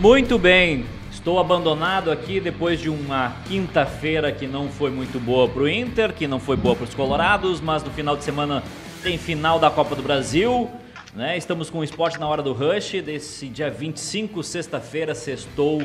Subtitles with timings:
[0.00, 5.62] Muito bem, estou abandonado aqui depois de uma quinta-feira que não foi muito boa para
[5.62, 8.62] o Inter, que não foi boa para os Colorados, mas no final de semana
[9.02, 10.70] tem final da Copa do Brasil.
[11.16, 11.36] Né?
[11.36, 15.82] Estamos com o esporte na hora do rush, desse dia 25, sexta-feira, sextou,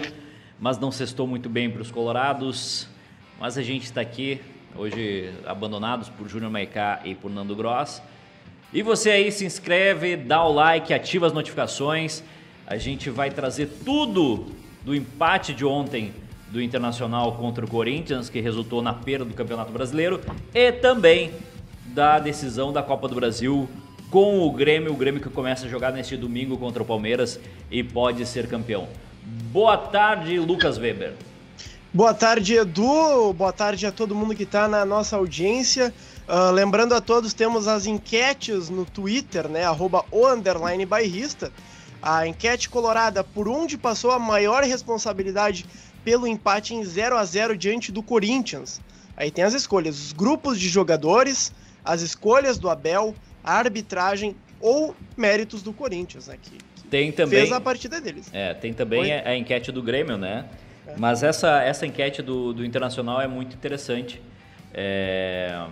[0.59, 2.87] mas não sextou muito bem para os Colorados.
[3.39, 4.39] Mas a gente está aqui,
[4.75, 7.99] hoje abandonados por Júnior Maicá e por Nando Gross.
[8.71, 12.23] E você aí se inscreve, dá o like, ativa as notificações.
[12.73, 14.47] A gente vai trazer tudo
[14.83, 16.11] do empate de ontem
[16.49, 20.19] do Internacional contra o Corinthians, que resultou na perda do Campeonato Brasileiro,
[20.55, 21.31] e também
[21.85, 23.69] da decisão da Copa do Brasil
[24.09, 27.83] com o Grêmio, o Grêmio que começa a jogar neste domingo contra o Palmeiras e
[27.83, 28.87] pode ser campeão.
[29.51, 31.13] Boa tarde, Lucas Weber.
[31.93, 33.33] Boa tarde, Edu.
[33.33, 35.93] Boa tarde a todo mundo que está na nossa audiência.
[36.27, 39.63] Uh, lembrando a todos, temos as enquetes no Twitter, né?
[39.63, 41.51] Arroba o underline bairrista.
[42.03, 45.65] A enquete colorada por onde passou a maior responsabilidade
[46.03, 48.81] pelo empate em 0 a 0 diante do Corinthians.
[49.15, 54.93] Aí tem as escolhas, os grupos de jogadores, as escolhas do Abel, a arbitragem ou
[55.15, 56.37] méritos do Corinthians, né?
[56.41, 58.29] Que, que tem também, fez a partida deles.
[58.33, 60.45] É, tem também a, a, enquete do Grêmio, né?
[60.85, 60.95] É.
[60.97, 64.21] Mas essa, essa enquete do, do Internacional é muito interessante.
[64.73, 65.65] É,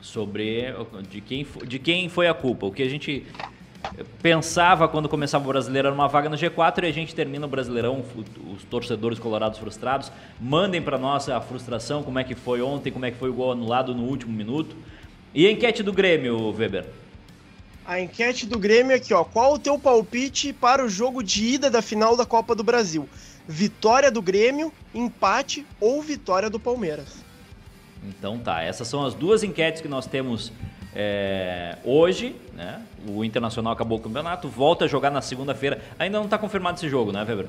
[0.00, 0.74] sobre
[1.08, 2.66] de quem, de quem foi a culpa.
[2.66, 3.26] O que a gente
[4.22, 8.04] pensava quando começava o Brasileirão uma vaga no G4 e a gente termina o Brasileirão,
[8.54, 13.04] os torcedores colorados frustrados, mandem para nós a frustração, como é que foi ontem, como
[13.04, 14.76] é que foi o gol anulado no último minuto.
[15.34, 16.86] E a enquete do Grêmio, Weber?
[17.86, 19.24] A enquete do Grêmio aqui, ó.
[19.24, 23.08] Qual o teu palpite para o jogo de ida da final da Copa do Brasil?
[23.46, 27.24] Vitória do Grêmio, empate ou vitória do Palmeiras?
[28.06, 30.52] Então tá, essas são as duas enquetes que nós temos
[30.94, 32.82] é, hoje, né?
[33.06, 35.80] O Internacional acabou o campeonato, volta a jogar na segunda-feira.
[35.98, 37.46] Ainda não está confirmado esse jogo, né, Weber?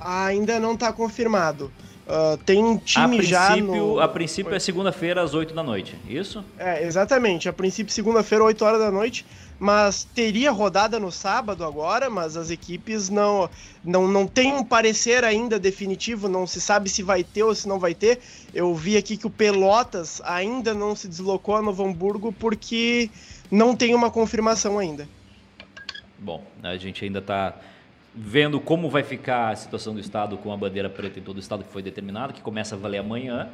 [0.00, 1.70] Ainda não está confirmado.
[2.06, 4.00] Uh, tem um time a já no...
[4.00, 6.42] A princípio é segunda-feira às 8 da noite, isso?
[6.58, 7.50] É, exatamente.
[7.50, 9.26] A princípio segunda-feira, 8 horas da noite
[9.58, 13.50] mas teria rodada no sábado agora, mas as equipes não
[13.82, 17.66] não, não tem um parecer ainda definitivo, não se sabe se vai ter ou se
[17.66, 18.20] não vai ter.
[18.54, 23.10] Eu vi aqui que o Pelotas ainda não se deslocou a Novo Hamburgo porque
[23.50, 25.08] não tem uma confirmação ainda.
[26.18, 27.54] Bom, a gente ainda está
[28.14, 31.40] vendo como vai ficar a situação do estado com a bandeira preta em todo o
[31.40, 33.48] estado que foi determinado, que começa a valer amanhã.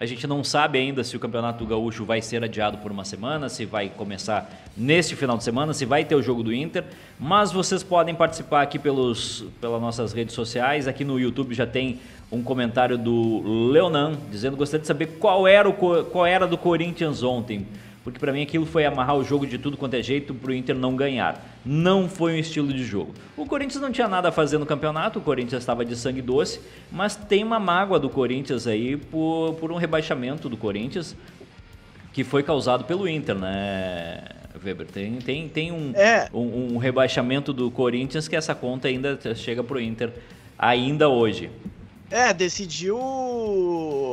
[0.00, 3.48] A gente não sabe ainda se o Campeonato Gaúcho vai ser adiado por uma semana,
[3.48, 6.84] se vai começar neste final de semana, se vai ter o jogo do Inter,
[7.18, 10.86] mas vocês podem participar aqui pelos, pelas nossas redes sociais.
[10.86, 11.98] Aqui no YouTube já tem
[12.30, 17.24] um comentário do Leonan dizendo gostaria de saber qual era, o, qual era do Corinthians
[17.24, 17.66] ontem
[18.08, 20.54] porque para mim aquilo foi amarrar o jogo de tudo quanto é jeito para o
[20.54, 21.44] Inter não ganhar.
[21.70, 23.12] Não foi um estilo de jogo.
[23.36, 26.62] O Corinthians não tinha nada a fazer no campeonato, o Corinthians estava de sangue doce,
[26.90, 31.14] mas tem uma mágoa do Corinthians aí por, por um rebaixamento do Corinthians
[32.10, 34.24] que foi causado pelo Inter, né,
[34.64, 34.86] Weber?
[34.86, 36.30] Tem, tem, tem um, é.
[36.32, 40.10] um, um rebaixamento do Corinthians que essa conta ainda chega para o Inter
[40.58, 41.50] ainda hoje.
[42.10, 42.98] É, decidiu.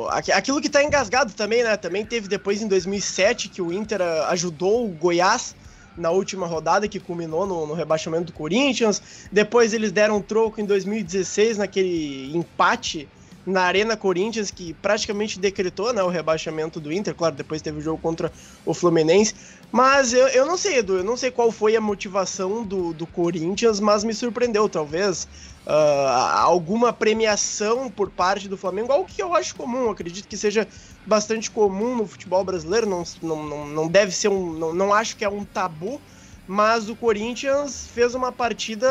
[0.10, 1.78] Aquilo que tá engasgado também, né?
[1.78, 5.56] Também teve depois em 2007 que o Inter ah, ajudou o Goiás
[5.98, 9.02] na última rodada que culminou no, no, rebaixamento do Corinthians.
[9.32, 13.08] Depois eles deram um troco em 2016 naquele empate
[13.46, 17.14] na Arena Corinthians que praticamente decretou né, o rebaixamento do Inter.
[17.14, 18.32] Claro, depois teve o jogo contra
[18.66, 19.36] o Fluminense.
[19.72, 23.06] Mas eu, eu não sei, Edu, eu não sei qual foi a motivação do, do
[23.06, 24.68] Corinthians, mas me surpreendeu.
[24.68, 25.28] Talvez
[25.66, 30.68] uh, alguma premiação por parte do Flamengo, algo que eu acho comum, acredito que seja
[31.06, 34.54] bastante comum no futebol brasileiro, não, não, não deve ser um.
[34.54, 36.02] Não, não acho que é um tabu,
[36.48, 38.88] mas o Corinthians fez uma partida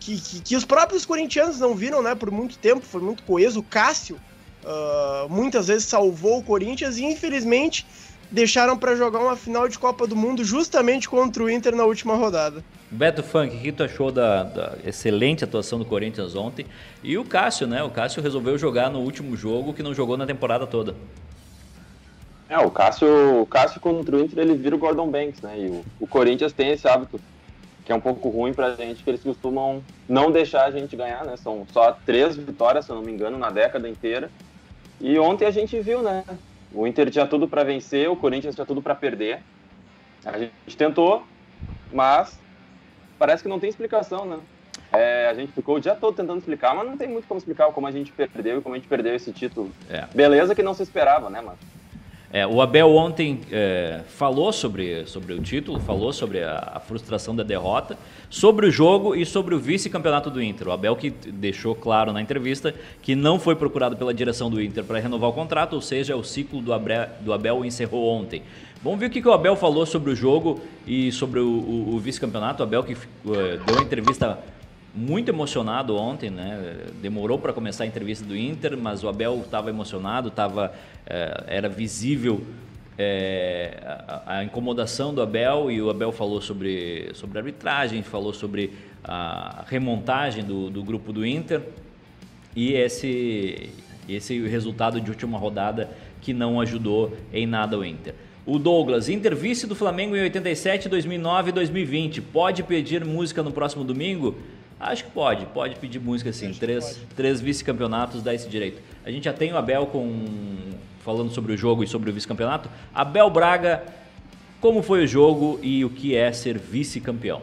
[0.00, 3.60] que, que, que, os próprios corintianos não viram né, por muito tempo, foi muito coeso.
[3.60, 4.16] O Cássio
[4.64, 7.86] uh, muitas vezes salvou o Corinthians e infelizmente
[8.30, 12.14] deixaram para jogar uma final de Copa do Mundo justamente contra o Inter na última
[12.14, 12.62] rodada.
[12.90, 16.66] Beto Funk, o que tu achou da, da, excelente atuação do Corinthians ontem?
[17.02, 17.82] E o Cássio, né?
[17.82, 20.94] O Cássio resolveu jogar no último jogo que não jogou na temporada toda.
[22.48, 25.58] É, o Cássio, o Cássio contra o Inter ele vira o Gordon Banks, né?
[25.58, 27.20] E o, o Corinthians tem esse hábito
[27.88, 31.24] que é um pouco ruim pra gente, que eles costumam não deixar a gente ganhar,
[31.24, 31.38] né?
[31.38, 34.30] São só três vitórias, se eu não me engano, na década inteira.
[35.00, 36.22] E ontem a gente viu, né?
[36.70, 39.40] O Inter tinha tudo para vencer, o Corinthians tinha tudo para perder.
[40.22, 41.24] A gente tentou,
[41.90, 42.38] mas
[43.18, 44.38] parece que não tem explicação, né?
[44.92, 47.72] É, a gente ficou o dia todo tentando explicar, mas não tem muito como explicar
[47.72, 49.72] como a gente perdeu e como a gente perdeu esse título.
[49.88, 50.04] É.
[50.14, 51.56] Beleza que não se esperava, né, mas
[52.30, 57.34] É, o Abel ontem é, falou sobre, sobre o título, falou sobre a, a, frustração
[57.34, 57.96] da derrota,
[58.28, 60.68] sobre o jogo e sobre o vice-campeonato do Inter.
[60.68, 64.84] O Abel que deixou claro na entrevista que não foi procurado pela direção do Inter
[64.84, 68.42] para renovar o contrato, ou seja, o ciclo do Abel, do Abel encerrou ontem.
[68.82, 71.94] Vamos ver o que, que o Abel falou sobre o jogo e sobre o, o,
[71.94, 72.62] o vice-campeonato.
[72.62, 74.38] O Abel que uh, deu uma entrevista
[74.98, 76.76] muito emocionado ontem, né?
[77.00, 80.72] Demorou para começar a entrevista do Inter, mas o Abel estava emocionado, tava,
[81.06, 82.42] é, era visível
[82.98, 88.72] é, a, a, incomodação do Abel e o Abel falou sobre, sobre arbitragem, falou sobre
[89.04, 91.62] a remontagem do, do grupo do Inter
[92.56, 93.70] e esse,
[94.08, 95.88] esse resultado de última rodada
[96.20, 98.14] que não ajudou em nada o Inter.
[98.44, 102.20] O Douglas, Inter vice do Flamengo em 87, 2009 e 2020.
[102.22, 104.34] Pode pedir música no próximo domingo?
[104.80, 106.52] Acho que pode, pode pedir música assim.
[106.52, 108.80] três, três vice-campeonatos dá esse direito.
[109.04, 110.24] A gente já tem o Abel com
[111.00, 112.68] falando sobre o jogo e sobre o vice-campeonato.
[112.94, 113.82] Abel Braga,
[114.60, 117.42] como foi o jogo e o que é ser vice-campeão?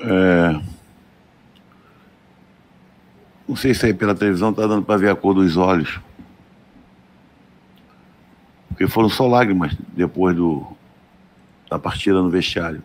[0.00, 0.60] É...
[3.46, 6.00] Não sei se aí pela televisão tá dando para ver a cor dos olhos.
[8.82, 10.66] Porque foram só lágrimas depois do,
[11.70, 12.82] da partida no vestiário.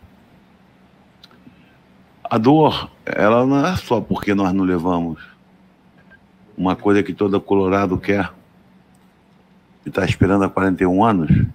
[2.23, 5.19] A dor, ela não é só porque nós não levamos
[6.55, 8.31] uma coisa que todo Colorado quer
[9.83, 11.47] e está esperando há 41 anos.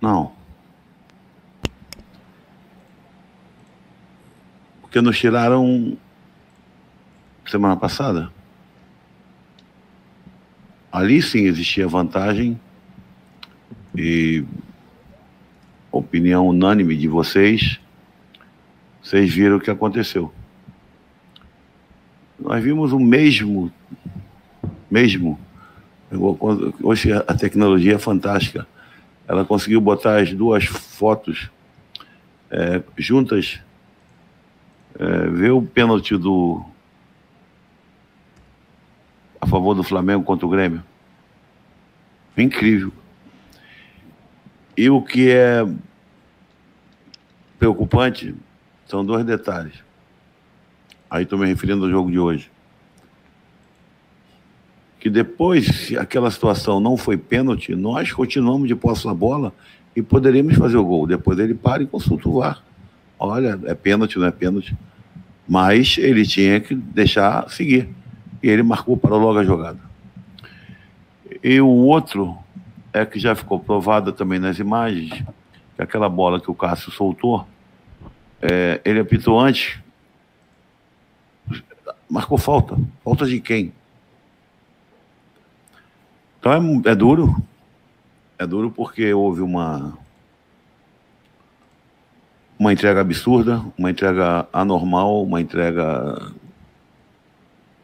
[0.00, 0.30] Não.
[4.80, 5.98] Porque nos tiraram
[7.44, 8.35] semana passada.
[10.96, 12.58] Ali sim existia vantagem
[13.94, 14.42] e
[15.92, 17.78] opinião unânime de vocês,
[19.02, 20.32] vocês viram o que aconteceu.
[22.40, 23.70] Nós vimos o mesmo,
[24.90, 25.38] mesmo.
[26.82, 28.66] Hoje a tecnologia é fantástica.
[29.28, 31.50] Ela conseguiu botar as duas fotos
[32.50, 33.60] é, juntas,
[34.98, 36.64] é, ver o pênalti do
[39.56, 40.82] favor do Flamengo contra o Grêmio.
[42.36, 42.92] Incrível.
[44.76, 45.66] E o que é
[47.58, 48.34] preocupante
[48.86, 49.74] são dois detalhes.
[51.10, 52.50] Aí estou me referindo ao jogo de hoje.
[55.00, 59.52] Que depois, se aquela situação não foi pênalti, nós continuamos de posse da bola
[59.94, 61.06] e poderíamos fazer o gol.
[61.06, 62.62] Depois ele para e consulta o VAR.
[63.18, 64.76] Olha, é pênalti, não é pênalti.
[65.48, 67.88] Mas ele tinha que deixar seguir
[68.46, 69.80] e ele marcou para logo a jogada.
[71.42, 72.38] E o outro
[72.92, 75.10] é que já ficou provado também nas imagens,
[75.74, 77.44] que aquela bola que o Cássio soltou,
[78.40, 79.80] é, ele apitou antes,
[82.08, 82.78] marcou falta.
[83.02, 83.72] Falta de quem?
[86.38, 87.34] Então é, é duro.
[88.38, 89.98] É duro porque houve uma
[92.56, 96.32] uma entrega absurda, uma entrega anormal, uma entrega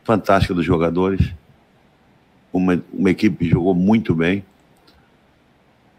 [0.05, 1.33] fantástica dos jogadores.
[2.53, 4.45] Uma, uma equipe que jogou muito bem.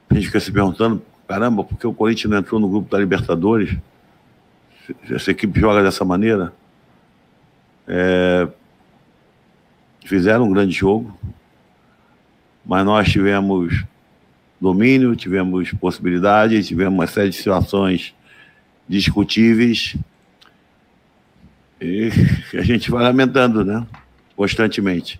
[0.09, 2.99] A gente fica se perguntando, caramba, por que o Corinthians não entrou no grupo da
[2.99, 3.75] Libertadores?
[5.09, 6.53] Essa equipe joga dessa maneira.
[7.87, 8.47] É,
[10.05, 11.17] fizeram um grande jogo,
[12.65, 13.83] mas nós tivemos
[14.59, 18.13] domínio, tivemos possibilidade, tivemos uma série de situações
[18.87, 19.95] discutíveis
[21.83, 22.09] e
[22.57, 23.85] a gente vai lamentando, né?
[24.35, 25.19] Constantemente.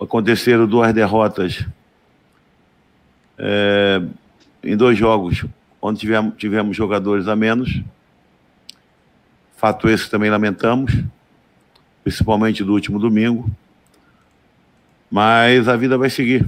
[0.00, 1.64] Aconteceram duas derrotas
[3.38, 4.02] é,
[4.62, 5.44] em dois jogos,
[5.80, 7.80] onde tivemos, tivemos jogadores a menos.
[9.56, 10.92] Fato esse também lamentamos,
[12.02, 13.48] principalmente do último domingo.
[15.08, 16.44] Mas a vida vai seguir.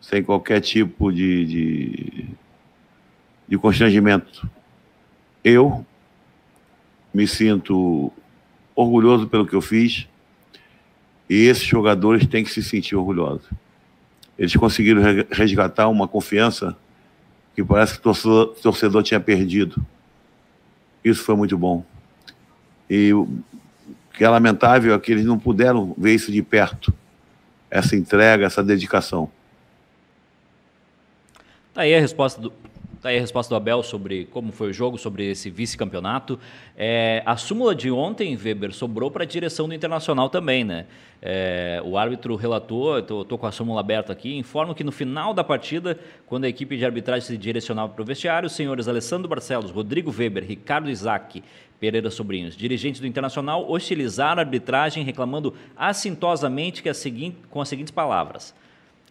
[0.00, 2.28] Sem qualquer tipo de, de,
[3.48, 4.46] de constrangimento.
[5.42, 5.86] Eu,
[7.14, 8.12] me sinto
[8.74, 10.08] orgulhoso pelo que eu fiz
[11.30, 13.48] e esses jogadores têm que se sentir orgulhosos.
[14.36, 16.76] Eles conseguiram resgatar uma confiança
[17.54, 19.84] que parece que o torcedor, torcedor tinha perdido.
[21.04, 21.84] Isso foi muito bom.
[22.90, 23.28] E o
[24.12, 26.92] que é lamentável é que eles não puderam ver isso de perto,
[27.70, 29.30] essa entrega, essa dedicação.
[31.72, 32.52] Tá aí a resposta do,
[33.04, 36.40] Tá aí a resposta do Abel sobre como foi o jogo, sobre esse vice-campeonato.
[36.74, 40.86] É, a súmula de ontem, Weber, sobrou para a direção do Internacional também, né?
[41.20, 45.44] É, o árbitro relatou, estou com a súmula aberta aqui, informa que no final da
[45.44, 49.70] partida, quando a equipe de arbitragem se direcionava para o vestiário, os senhores Alessandro Barcelos,
[49.70, 51.44] Rodrigo Weber, Ricardo Isaac,
[51.78, 57.68] Pereira Sobrinhos, dirigentes do Internacional, hostilizaram a arbitragem, reclamando assintosamente que a seguinte, com as
[57.68, 58.54] seguintes palavras.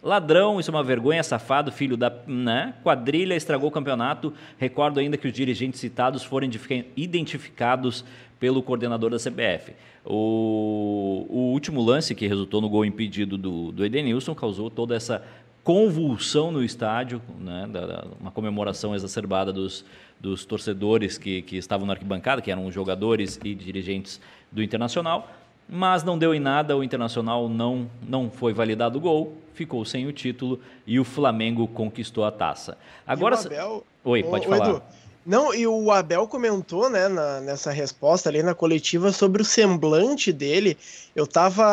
[0.04, 2.74] Ladrão, isso é uma vergonha, safado, filho da né?
[2.82, 4.34] quadrilha, estragou o campeonato.
[4.58, 6.46] Recordo ainda que os dirigentes citados foram
[6.94, 8.04] identificados
[8.38, 9.72] pelo coordenador da CBF.
[10.04, 15.24] O, o último lance, que resultou no gol impedido do, do Edenilson, causou toda essa
[15.62, 17.66] convulsão no estádio, né?
[17.72, 19.86] da, da, uma comemoração exacerbada dos,
[20.20, 24.20] dos torcedores que, que estavam na arquibancada, que eram jogadores e dirigentes
[24.52, 25.26] do Internacional
[25.68, 30.06] mas não deu em nada, o Internacional não, não foi validado o gol, ficou sem
[30.06, 32.76] o título e o Flamengo conquistou a taça.
[33.06, 33.84] Agora, Abel...
[34.04, 34.68] Oi, pode falar.
[34.68, 34.82] Edu,
[35.26, 40.30] não, e o Abel comentou, né, na, nessa resposta ali na coletiva sobre o semblante
[40.30, 40.76] dele.
[41.16, 41.64] Eu tava.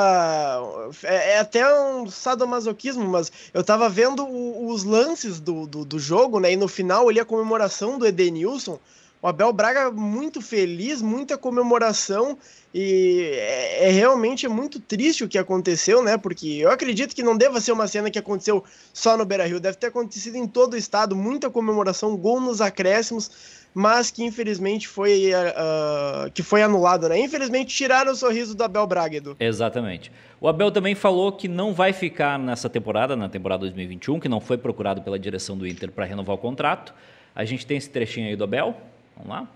[1.04, 6.00] É, é até um sadomasoquismo, mas eu tava vendo o, os lances do, do, do,
[6.00, 8.80] jogo, né, e no final ali a comemoração do Edenilson.
[9.22, 12.38] O Abel Braga muito feliz, muita comemoração.
[12.74, 16.18] E é, é, realmente muito triste o que aconteceu, né?
[16.18, 18.64] Porque eu acredito que não deva ser uma cena que aconteceu
[18.94, 22.62] só no Beira Rio, deve ter acontecido em todo o estado, muita comemoração, gol nos
[22.62, 23.30] acréscimos,
[23.74, 27.20] mas que infelizmente foi, uh, que foi anulado, né?
[27.20, 29.36] Infelizmente tiraram o sorriso do Abel Braga, Edu.
[29.38, 30.12] Exatamente.
[30.40, 34.40] O Abel também falou que não vai ficar nessa temporada, na temporada 2021, que não
[34.40, 36.94] foi procurado pela direção do Inter para renovar o contrato.
[37.36, 38.76] A gente tem esse trechinho aí do Abel.
[39.24, 39.48] Vamos lá.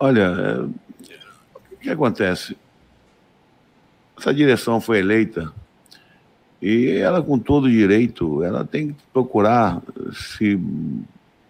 [0.00, 0.60] Olha, é,
[1.54, 2.56] o que acontece?
[4.16, 5.52] Essa direção foi eleita
[6.60, 9.80] e ela, com todo direito, ela tem que procurar
[10.12, 10.60] se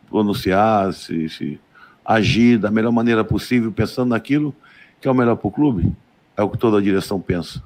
[0.09, 1.61] pronunciar, se, se
[2.05, 4.55] agir da melhor maneira possível, pensando naquilo
[5.01, 5.93] que é o melhor para o clube.
[6.37, 7.63] É o que toda a direção pensa.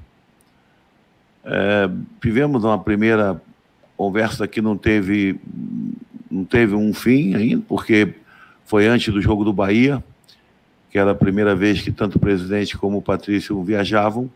[1.45, 1.91] É,
[2.21, 3.41] tivemos uma primeira
[4.03, 5.39] conversa que não teve,
[6.29, 8.15] não teve um fim ainda, porque
[8.65, 10.03] foi antes do jogo do Bahia
[10.91, 14.29] que era a primeira vez que tanto o presidente como o Patrício viajavam.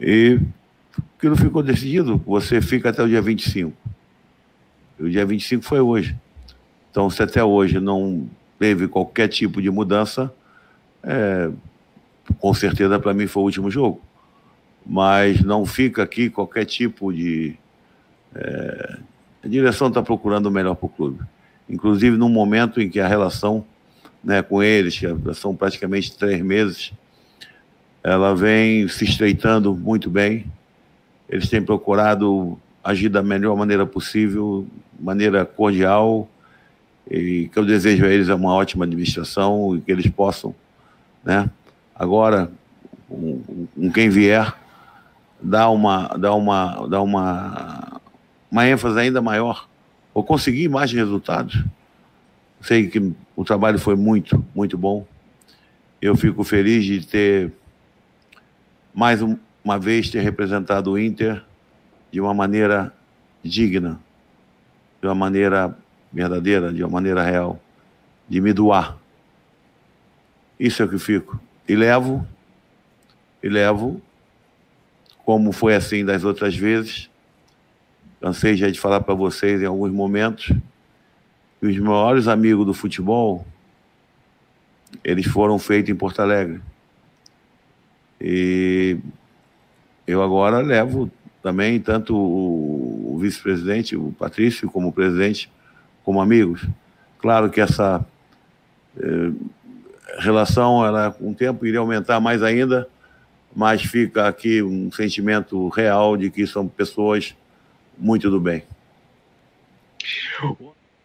[0.00, 0.40] E
[1.18, 3.76] aquilo ficou decidido, você fica até o dia 25.
[4.98, 6.16] E o dia 25 foi hoje.
[6.90, 8.26] Então, se até hoje não
[8.58, 10.32] teve qualquer tipo de mudança,
[11.02, 11.50] é,
[12.38, 14.00] com certeza para mim foi o último jogo.
[14.86, 17.56] Mas não fica aqui qualquer tipo de.
[18.34, 18.98] É,
[19.44, 21.20] a direção está procurando o melhor para o clube.
[21.68, 23.64] Inclusive num momento em que a relação
[24.22, 26.92] né, com eles, que são praticamente três meses,
[28.02, 30.46] ela vem se estreitando muito bem.
[31.28, 34.66] Eles têm procurado agir da melhor maneira possível,
[34.98, 36.28] maneira cordial,
[37.10, 40.54] e que eu desejo a eles uma ótima administração e que eles possam,
[41.24, 41.50] né,
[41.94, 42.50] agora,
[43.08, 44.52] com, com quem vier,
[45.40, 48.00] dar uma, dar uma, dar uma,
[48.50, 49.68] uma ênfase ainda maior,
[50.12, 51.62] ou conseguir mais resultados.
[52.60, 55.06] Sei que o trabalho foi muito, muito bom.
[56.00, 57.52] Eu fico feliz de ter,
[58.94, 59.20] mais
[59.64, 61.44] uma vez, ter representado o Inter
[62.10, 62.92] de uma maneira
[63.42, 64.00] digna,
[65.00, 65.76] de uma maneira
[66.12, 67.60] verdadeira, de uma maneira real,
[68.28, 68.96] de me doar.
[70.58, 71.38] Isso é o que fico.
[71.68, 72.26] E levo,
[73.42, 74.00] e levo,
[75.26, 77.10] como foi assim das outras vezes.
[78.20, 80.52] Cansei já de falar para vocês em alguns momentos
[81.60, 83.44] e os maiores amigos do futebol,
[85.02, 86.60] eles foram feitos em Porto Alegre.
[88.20, 88.98] E
[90.06, 91.10] eu agora levo
[91.42, 95.50] também tanto o, vice-presidente, o Patrício, como o presidente,
[96.04, 96.64] como amigos.
[97.18, 98.04] Claro que essa
[98.96, 99.32] eh,
[100.18, 102.88] relação, ela com o tempo iria aumentar mais ainda,
[103.56, 107.34] mas fica aqui um sentimento real de que são pessoas
[107.96, 108.62] muito do bem.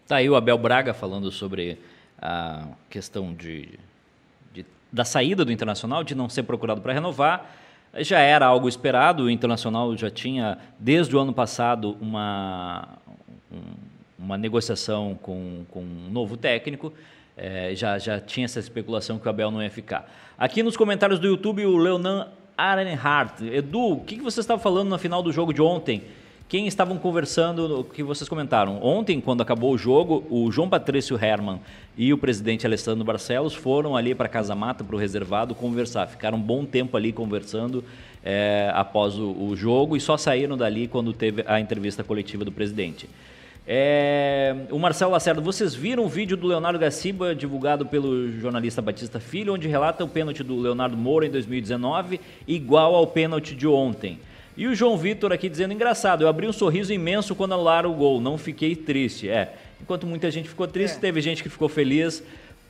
[0.05, 1.79] Tá aí o Abel Braga falando sobre
[2.21, 3.79] a questão de,
[4.53, 7.55] de da saída do Internacional, de não ser procurado para renovar.
[7.99, 12.97] Já era algo esperado, o Internacional já tinha, desde o ano passado, uma,
[14.19, 16.91] uma negociação com, com um novo técnico.
[17.37, 20.11] É, já, já tinha essa especulação que o Abel não ia ficar.
[20.37, 22.27] Aqui nos comentários do YouTube, o Leonan
[22.57, 23.45] Arenhardt.
[23.45, 26.03] Edu, o que, que você estava falando no final do jogo de ontem?
[26.51, 28.83] quem estavam conversando, o que vocês comentaram.
[28.83, 31.61] Ontem, quando acabou o jogo, o João Patrício Herman
[31.97, 36.07] e o presidente Alessandro Barcelos foram ali para Casa Mata, para o reservado, conversar.
[36.07, 37.85] Ficaram um bom tempo ali conversando
[38.21, 42.51] é, após o, o, jogo e só saíram dali quando teve a entrevista coletiva do
[42.51, 43.07] presidente.
[43.73, 49.17] É, o Marcelo Lacerda, vocês viram o vídeo do Leonardo Gaciba divulgado pelo jornalista Batista
[49.17, 54.19] Filho, onde relata o pênalti do Leonardo Moura em 2019 igual ao pênalti de ontem.
[54.57, 57.93] E o João Vitor aqui dizendo, engraçado, eu abri um sorriso imenso quando anularam o
[57.93, 59.29] gol, não fiquei triste.
[59.29, 60.99] É, enquanto muita gente ficou triste, é.
[60.99, 62.21] teve gente que ficou feliz,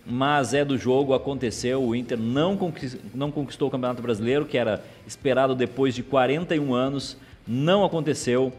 [0.05, 4.55] mas é do jogo, aconteceu, o Inter não conquistou, não conquistou o Campeonato Brasileiro, que
[4.55, 7.17] era esperado depois de 41 anos,
[7.47, 8.53] não aconteceu.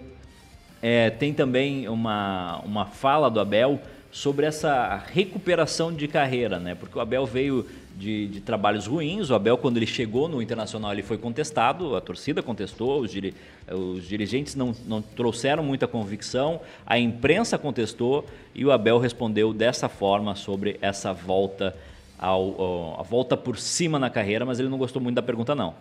[0.82, 6.74] É, tem também uma, uma fala do Abel sobre essa recuperação de carreira, né?
[6.74, 7.64] Porque o Abel veio
[7.96, 9.30] de, de, trabalhos ruins.
[9.30, 13.32] O Abel, quando ele chegou no Internacional, ele foi contestado, a torcida contestou, os, diri,
[13.70, 19.88] os dirigentes não, não trouxeram muita convicção, a imprensa contestou e o Abel respondeu dessa
[19.88, 21.74] forma sobre essa volta
[22.18, 25.54] ao, ao, a volta por cima na carreira, mas ele não gostou muito da pergunta
[25.54, 25.74] não.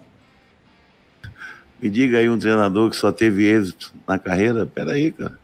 [1.81, 5.39] Me diga aí um treinador que só teve êxito na carreira, peraí, cara.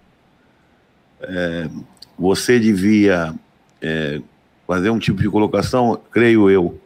[1.19, 1.69] É,
[2.17, 3.33] você devia
[3.81, 4.21] é,
[4.67, 6.79] fazer um tipo de colocação, creio eu,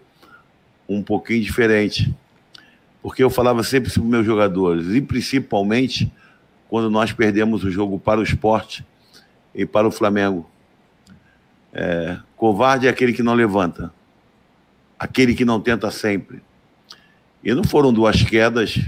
[0.88, 2.14] um pouquinho diferente.
[3.02, 6.10] Porque eu falava sempre sobre meus jogadores, e principalmente
[6.70, 8.86] quando nós perdemos o jogo para o esporte
[9.54, 10.50] e para o Flamengo.
[11.74, 13.94] É, covarde é aquele que não levanta,
[14.98, 16.42] aquele que não tenta sempre.
[17.44, 18.80] E não foram duas quedas,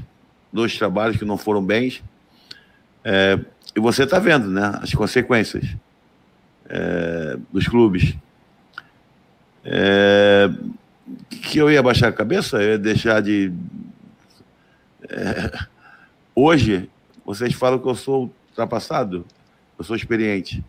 [0.53, 2.03] dois trabalhos que não foram bens.
[3.03, 3.39] É,
[3.75, 5.75] e você está vendo né, as consequências
[6.69, 8.15] é, dos clubes.
[9.65, 10.49] É,
[11.41, 13.51] que eu ia baixar a cabeça, eu ia deixar de.
[15.09, 15.65] É,
[16.35, 16.89] hoje,
[17.25, 19.25] vocês falam que eu sou ultrapassado,
[19.77, 20.63] eu sou experiente.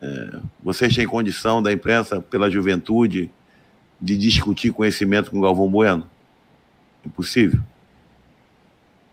[0.00, 3.30] É, vocês têm condição da imprensa, pela juventude,
[4.00, 6.08] de discutir conhecimento com Galvão Bueno?
[7.04, 7.60] Impossível.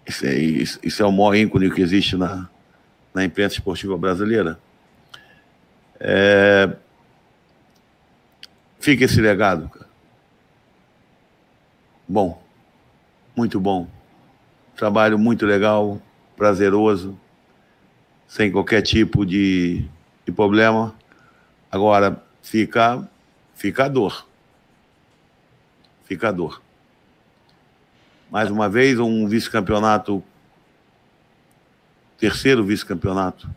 [0.05, 2.47] Isso é, isso, isso é o maior ícone que existe na,
[3.13, 4.59] na imprensa esportiva brasileira.
[5.99, 6.75] É,
[8.85, 9.89] Fica esse legado, cara.
[12.07, 12.39] Bom,
[13.35, 13.87] muito bom.
[14.75, 15.99] Trabalho muito legal,
[16.37, 17.19] prazeroso,
[18.27, 19.83] sem qualquer tipo de,
[20.23, 20.93] de problema.
[21.71, 23.09] Agora, fica,
[23.55, 24.27] fica a dor.
[26.03, 26.61] Fica a dor.
[28.35, 30.21] Mais uma vez, um vice-campeonato,
[32.17, 33.49] terceiro vice-campeonato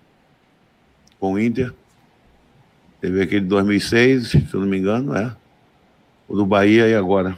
[1.19, 1.75] com o Inter.
[3.01, 5.35] Teve aquele 2006, se eu não me engano, é.
[6.29, 7.37] O do Bahia e agora.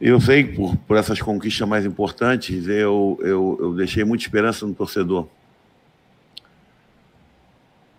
[0.00, 4.74] Eu sei, por, por essas conquistas mais importantes, eu, eu, eu deixei muita esperança no
[4.76, 5.26] torcedor.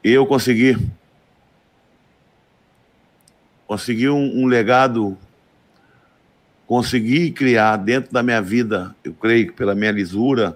[0.01, 0.77] E eu consegui.
[3.67, 5.17] Consegui um, um legado,
[6.69, 10.55] consegui criar dentro da minha vida, eu creio que pela minha lisura,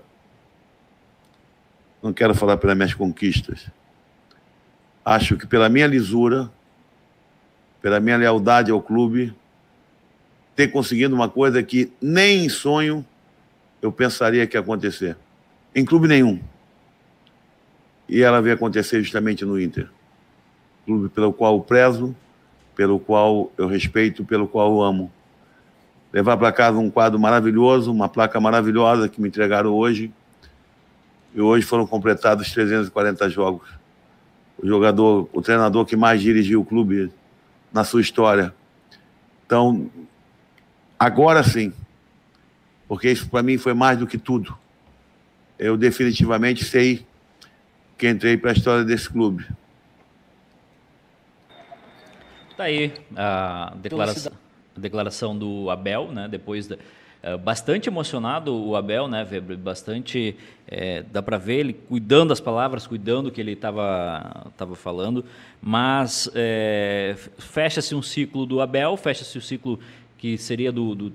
[2.03, 3.65] não quero falar pelas minhas conquistas.
[5.03, 6.51] Acho que pela minha lisura,
[7.81, 9.33] pela minha lealdade ao clube,
[10.55, 13.03] ter conseguido uma coisa que nem em sonho
[13.81, 15.17] eu pensaria que ia acontecer.
[15.73, 16.39] Em clube nenhum.
[18.07, 19.89] E ela veio acontecer justamente no Inter.
[20.85, 22.15] Clube pelo qual eu prezo,
[22.75, 25.11] pelo qual eu respeito, pelo qual eu amo.
[26.13, 30.13] Levar para casa um quadro maravilhoso, uma placa maravilhosa que me entregaram hoje
[31.33, 33.67] e hoje foram completados 340 jogos.
[34.61, 37.11] O jogador, o treinador que mais dirigiu o clube
[37.73, 38.53] na sua história.
[39.45, 39.89] Então,
[40.99, 41.73] agora sim,
[42.87, 44.55] porque isso para mim foi mais do que tudo.
[45.57, 47.05] Eu definitivamente sei
[47.97, 49.47] que entrei para a história desse clube.
[52.55, 54.31] Tá aí a declaração,
[54.75, 56.27] a declaração do Abel, né?
[56.27, 56.77] Depois da,
[57.23, 59.57] é, bastante emocionado o Abel, né, Weber?
[59.57, 60.35] Bastante.
[60.67, 65.23] É, dá para ver ele cuidando das palavras, cuidando do que ele estava tava falando,
[65.61, 69.79] mas é, fecha-se um ciclo do Abel, fecha-se o ciclo
[70.17, 71.13] que seria do, do,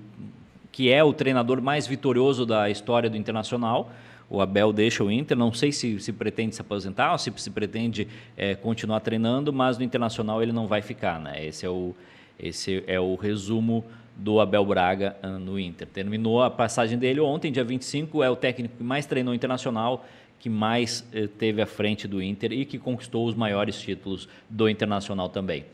[0.71, 3.91] que é o treinador mais vitorioso da história do Internacional.
[4.29, 7.49] O Abel deixa o Inter, não sei se, se pretende se aposentar ou se, se
[7.49, 11.45] pretende é, continuar treinando, mas no Internacional ele não vai ficar, né?
[11.45, 11.95] Esse é o,
[12.39, 13.83] esse é o resumo
[14.15, 15.87] do Abel Braga no Inter.
[15.87, 20.05] Terminou a passagem dele ontem, dia 25, é o técnico que mais treinou internacional,
[20.39, 24.69] que mais eh, teve à frente do Inter e que conquistou os maiores títulos do
[24.69, 25.65] Internacional também.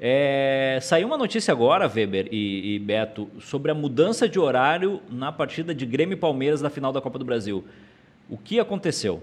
[0.00, 5.30] É, saiu uma notícia agora, Weber e, e, Beto, sobre a mudança de horário na
[5.30, 7.64] partida de Grêmio e Palmeiras na final da Copa do Brasil.
[8.28, 9.22] O que aconteceu?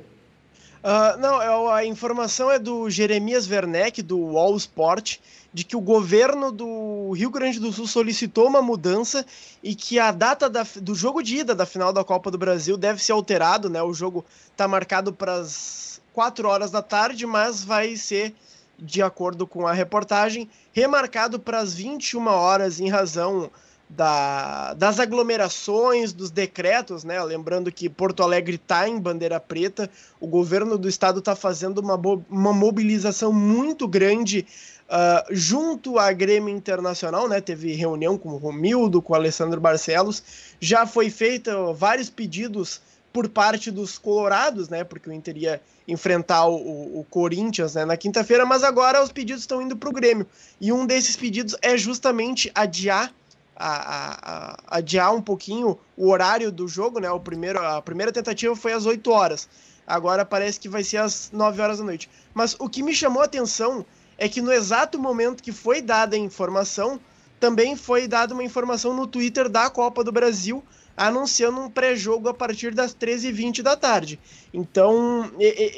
[0.84, 5.18] Uh, não, é a informação é do Jeremias Werneck, do Wall Sport,
[5.54, 9.26] de que o governo do Rio Grande do Sul solicitou uma mudança
[9.62, 12.78] e que a data da, do jogo de ida da final da Copa do Brasil
[12.78, 13.82] deve ser alterado, né?
[13.82, 18.34] O jogo está marcado para as 4 horas da tarde, mas vai ser,
[18.80, 23.50] de acordo com a reportagem, remarcado para as 21 horas em razão
[23.96, 27.22] da, das aglomerações, dos decretos, né?
[27.24, 32.00] Lembrando que Porto Alegre está em bandeira preta, o governo do estado está fazendo uma,
[32.30, 34.46] uma mobilização muito grande
[34.88, 37.42] uh, junto à Grêmio Internacional, né?
[37.42, 40.24] Teve reunião com o Romildo, com o Alessandro Barcelos,
[40.60, 44.86] já foi feita vários pedidos por parte dos colorados, né?
[44.86, 49.42] Porque o Inter ia enfrentar o, o Corinthians né, na quinta-feira, mas agora os pedidos
[49.42, 50.26] estão indo para o Grêmio.
[50.62, 53.14] E um desses pedidos é justamente adiar
[53.62, 57.10] a, a, a, adiar um pouquinho o horário do jogo, né?
[57.12, 59.48] O primeiro, a primeira tentativa foi às 8 horas.
[59.86, 62.10] Agora parece que vai ser às 9 horas da noite.
[62.34, 63.86] Mas o que me chamou a atenção
[64.18, 67.00] é que no exato momento que foi dada a informação,
[67.40, 70.64] também foi dada uma informação no Twitter da Copa do Brasil
[70.96, 74.20] anunciando um pré-jogo a partir das 13h20 da tarde.
[74.54, 75.32] Então,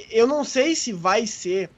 [0.09, 1.69] eu não sei se vai ser.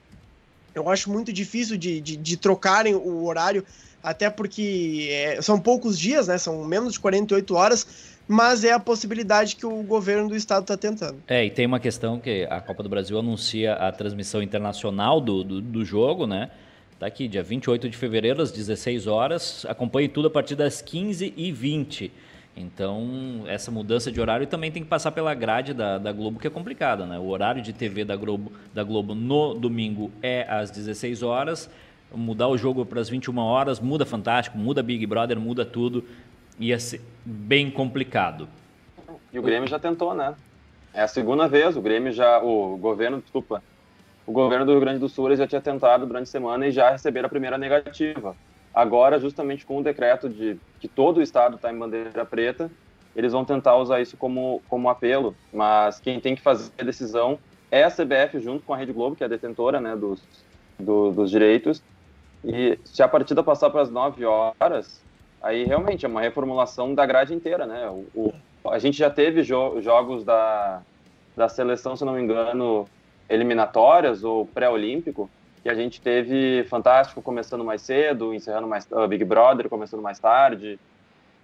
[0.73, 3.63] Eu acho muito difícil de, de, de trocarem o horário
[4.05, 6.37] até porque é, são poucos dias, né?
[6.37, 10.77] São menos de 48 horas, mas é a possibilidade que o governo do estado está
[10.77, 11.21] tentando.
[11.27, 15.43] É, e tem uma questão que a Copa do Brasil anuncia a transmissão internacional do,
[15.43, 16.51] do, do jogo, né?
[16.99, 19.65] Tá aqui, dia 28 de fevereiro, às 16 horas.
[19.67, 22.11] Acompanhe tudo a partir das 15h20.
[22.55, 26.47] Então, essa mudança de horário também tem que passar pela grade da, da Globo, que
[26.47, 27.19] é complicada, né?
[27.19, 31.69] O horário de TV da Globo, da Globo no domingo é às 16 horas
[32.13, 36.03] mudar o jogo para as 21 horas, muda Fantástico, muda Big Brother, muda tudo.
[36.59, 38.47] Ia ser bem complicado.
[39.31, 40.35] E o Grêmio já tentou, né?
[40.93, 43.61] É a segunda vez, o Grêmio já, o governo, desculpa,
[44.25, 46.89] o governo do Rio Grande do Sul já tinha tentado durante a semana e já
[46.89, 48.35] receberam a primeira negativa.
[48.73, 52.71] Agora, justamente com o decreto de que todo o estado está em bandeira preta,
[53.15, 57.39] eles vão tentar usar isso como, como apelo, mas quem tem que fazer a decisão
[57.71, 60.21] é a CBF junto com a Rede Globo, que é a detentora né, dos,
[60.77, 61.81] do, dos direitos,
[62.43, 65.01] e se a partida passar para as 9 horas,
[65.41, 67.89] aí realmente é uma reformulação da grade inteira, né?
[67.89, 68.33] O, o
[68.69, 70.81] a gente já teve jo jogos da,
[71.35, 72.87] da seleção, se não me engano,
[73.29, 75.29] eliminatórias ou pré-olímpico,
[75.61, 80.19] que a gente teve Fantástico começando mais cedo, encerrando mais uh, Big Brother começando mais
[80.19, 80.79] tarde,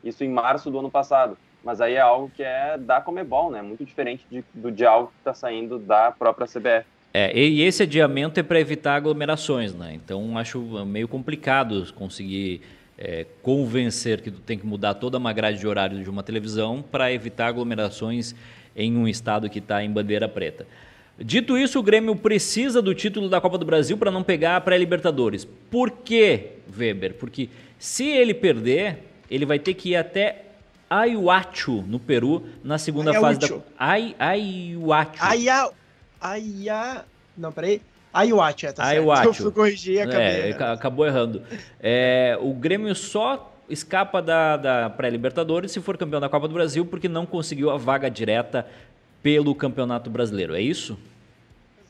[0.03, 1.37] isso em março do ano passado.
[1.63, 3.61] Mas aí é algo que é da Comebol, né?
[3.61, 6.87] Muito diferente de, do de algo que está saindo da própria CBF.
[7.13, 9.93] É, e esse adiamento é para evitar aglomerações, né?
[9.93, 12.61] Então acho meio complicado conseguir
[12.97, 16.81] é, convencer que tu tem que mudar toda uma grade de horário de uma televisão
[16.81, 18.33] para evitar aglomerações
[18.75, 20.65] em um estado que está em bandeira preta.
[21.19, 24.61] Dito isso, o Grêmio precisa do título da Copa do Brasil para não pegar a
[24.61, 25.45] pré-Libertadores.
[25.69, 27.15] Por quê, Weber?
[27.15, 30.45] Porque se ele perder, ele vai ter que ir até
[30.89, 33.47] Ayahuacho, no Peru, na segunda fase da.
[33.77, 34.15] Ay.
[34.17, 35.11] Ayahuacho.
[36.21, 37.05] Aya.
[37.37, 37.81] Não, peraí.
[38.13, 39.27] Ayuachi, é, tá Ayuachi.
[39.27, 40.51] Eu fui corrigir e acabei.
[40.51, 41.41] É, acabou errando.
[41.79, 46.85] É, o Grêmio só escapa da, da pré-Libertadores se for campeão da Copa do Brasil,
[46.85, 48.67] porque não conseguiu a vaga direta
[49.23, 50.55] pelo Campeonato Brasileiro.
[50.55, 50.97] É isso?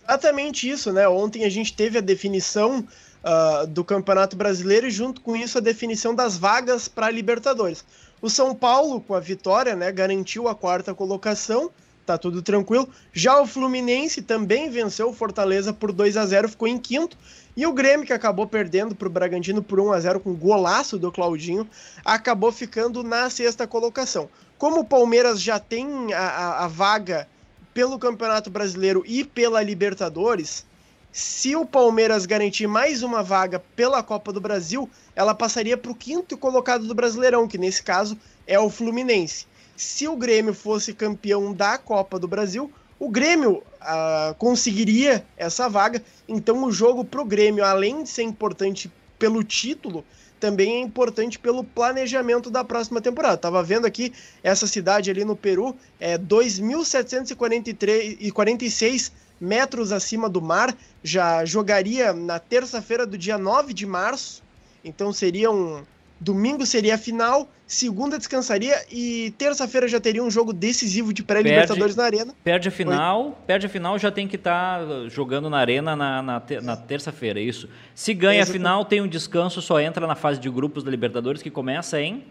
[0.07, 1.07] Exatamente isso, né?
[1.07, 2.85] Ontem a gente teve a definição
[3.23, 7.83] uh, do Campeonato Brasileiro e junto com isso a definição das vagas para a Libertadores.
[8.21, 11.71] O São Paulo, com a vitória, né, garantiu a quarta colocação
[12.11, 12.89] tá tudo tranquilo.
[13.13, 17.17] Já o Fluminense também venceu o Fortaleza por 2 a 0 ficou em quinto.
[17.55, 20.97] E o Grêmio, que acabou perdendo para o Bragantino por 1 a 0 com golaço
[20.97, 21.67] do Claudinho,
[22.03, 24.29] acabou ficando na sexta colocação.
[24.57, 27.27] Como o Palmeiras já tem a, a, a vaga
[27.73, 30.65] pelo Campeonato Brasileiro e pela Libertadores,
[31.11, 35.95] se o Palmeiras garantir mais uma vaga pela Copa do Brasil, ela passaria para o
[35.95, 39.45] quinto colocado do Brasileirão, que nesse caso é o Fluminense
[39.81, 46.03] se o Grêmio fosse campeão da Copa do Brasil, o Grêmio uh, conseguiria essa vaga.
[46.27, 50.05] Então, o jogo para o Grêmio, além de ser importante pelo título,
[50.39, 53.37] também é importante pelo planejamento da próxima temporada.
[53.37, 54.13] Tava vendo aqui
[54.43, 63.07] essa cidade ali no Peru, é 2.746 metros acima do mar, já jogaria na terça-feira
[63.07, 64.43] do dia 9 de março,
[64.85, 65.81] então seria um,
[66.21, 71.95] Domingo seria a final, segunda descansaria e terça-feira já teria um jogo decisivo de pré-Libertadores
[71.95, 72.35] na Arena.
[72.43, 73.33] Perde a final, Oi?
[73.47, 77.39] perde a final, já tem que estar tá jogando na Arena na, na, na terça-feira,
[77.39, 77.67] é isso.
[77.95, 81.41] Se ganha a final, tem um descanso, só entra na fase de grupos da Libertadores
[81.41, 82.23] que começa em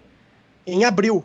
[0.64, 1.24] em abril.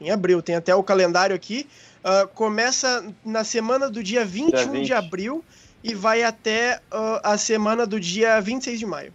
[0.00, 1.68] Em abril, tem até o calendário aqui.
[2.02, 4.86] Uh, começa na semana do dia 21 dia 20.
[4.86, 5.44] de abril
[5.84, 9.12] e vai até uh, a semana do dia 26 de maio.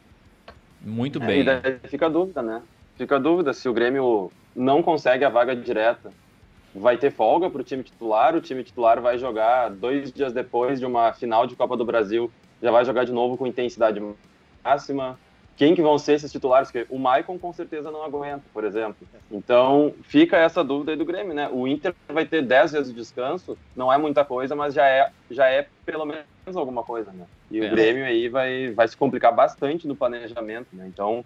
[0.81, 1.41] Muito é, bem.
[1.41, 2.61] E daí fica a dúvida, né?
[2.97, 6.11] Fica a dúvida se o Grêmio não consegue a vaga direta.
[6.73, 10.79] Vai ter folga para o time titular, o time titular vai jogar dois dias depois
[10.79, 12.29] de uma final de Copa do Brasil,
[12.61, 14.01] já vai jogar de novo com intensidade
[14.63, 15.17] máxima.
[15.55, 16.69] Quem que vão ser esses titulares?
[16.89, 19.07] O Maicon com certeza não aguenta, por exemplo.
[19.31, 21.49] Então fica essa dúvida aí do Grêmio, né?
[21.49, 25.09] O Inter vai ter 10 vezes de descanso, não é muita coisa, mas já é,
[25.31, 27.25] já é pelo menos alguma coisa, né?
[27.49, 27.67] E é.
[27.67, 30.89] o Grêmio aí vai, vai se complicar bastante no planejamento, né?
[30.93, 31.23] Então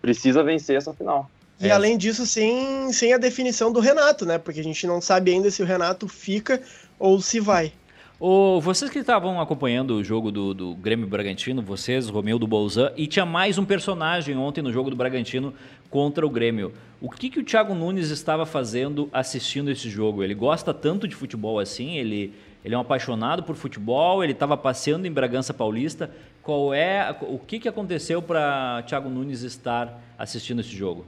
[0.00, 1.30] precisa vencer essa final.
[1.60, 1.70] E é.
[1.70, 4.38] além disso, sem, sem a definição do Renato, né?
[4.38, 6.60] Porque a gente não sabe ainda se o Renato fica
[6.98, 7.72] ou se vai.
[8.20, 12.92] O, vocês que estavam acompanhando o jogo do, do Grêmio Bragantino, vocês, Romeu do Bolzan,
[12.96, 15.54] e tinha mais um personagem ontem no jogo do Bragantino
[15.88, 16.72] contra o Grêmio.
[17.00, 20.24] O que, que o Thiago Nunes estava fazendo assistindo esse jogo?
[20.24, 21.96] Ele gosta tanto de futebol assim?
[21.96, 22.34] Ele,
[22.64, 24.24] ele é um apaixonado por futebol?
[24.24, 26.10] Ele estava passeando em Bragança Paulista?
[26.48, 31.04] Qual é o que, que aconteceu para Thiago Nunes estar assistindo esse jogo?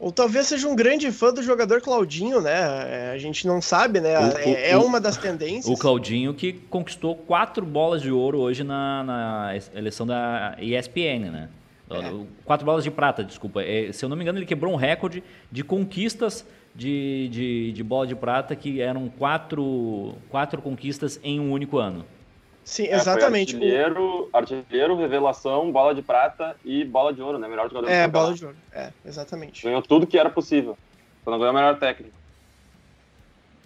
[0.00, 3.10] Ou talvez seja um grande fã do jogador Claudinho, né?
[3.10, 4.18] É, a gente não sabe, né?
[4.18, 5.66] O, é, é uma das tendências.
[5.66, 11.50] O Claudinho que conquistou quatro bolas de ouro hoje na, na eleição da ESPN, né?
[11.90, 12.24] É.
[12.42, 13.62] Quatro bolas de prata, desculpa.
[13.62, 15.22] É, se eu não me engano, ele quebrou um recorde
[15.52, 16.42] de conquistas
[16.74, 22.06] de, de, de bola de prata, que eram quatro, quatro conquistas em um único ano.
[22.64, 23.54] Sim, é, exatamente.
[23.54, 27.46] artilheiro, artilheiro, revelação, bola de prata e bola de ouro, né?
[27.46, 28.56] Melhor jogador É, bola de ouro.
[28.72, 29.62] É, exatamente.
[29.62, 30.76] Ganhou tudo que era possível.
[31.22, 32.14] Só não ganhou o melhor técnico.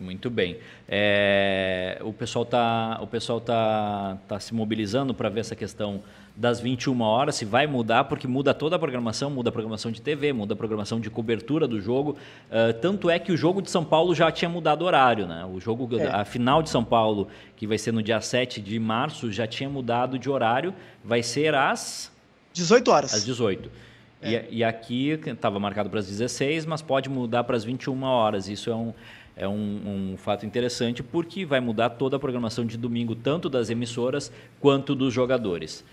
[0.00, 0.58] Muito bem.
[0.88, 6.02] É, o pessoal está o pessoal tá, tá se mobilizando para ver essa questão
[6.38, 10.00] das 21 horas, se vai mudar, porque muda toda a programação, muda a programação de
[10.00, 12.16] TV, muda a programação de cobertura do jogo.
[12.48, 15.44] Uh, tanto é que o jogo de São Paulo já tinha mudado horário, né?
[15.44, 16.06] O jogo, é.
[16.06, 19.68] a final de São Paulo, que vai ser no dia 7 de março, já tinha
[19.68, 20.72] mudado de horário,
[21.04, 22.12] vai ser às
[22.52, 23.14] 18 horas.
[23.14, 23.68] Às 18.
[24.22, 24.46] É.
[24.48, 28.48] E, e aqui estava marcado para as 16, mas pode mudar para as 21 horas.
[28.48, 28.94] Isso é um,
[29.36, 33.70] é um, um, fato interessante porque vai mudar toda a programação de domingo, tanto das
[33.70, 35.84] emissoras quanto dos jogadores.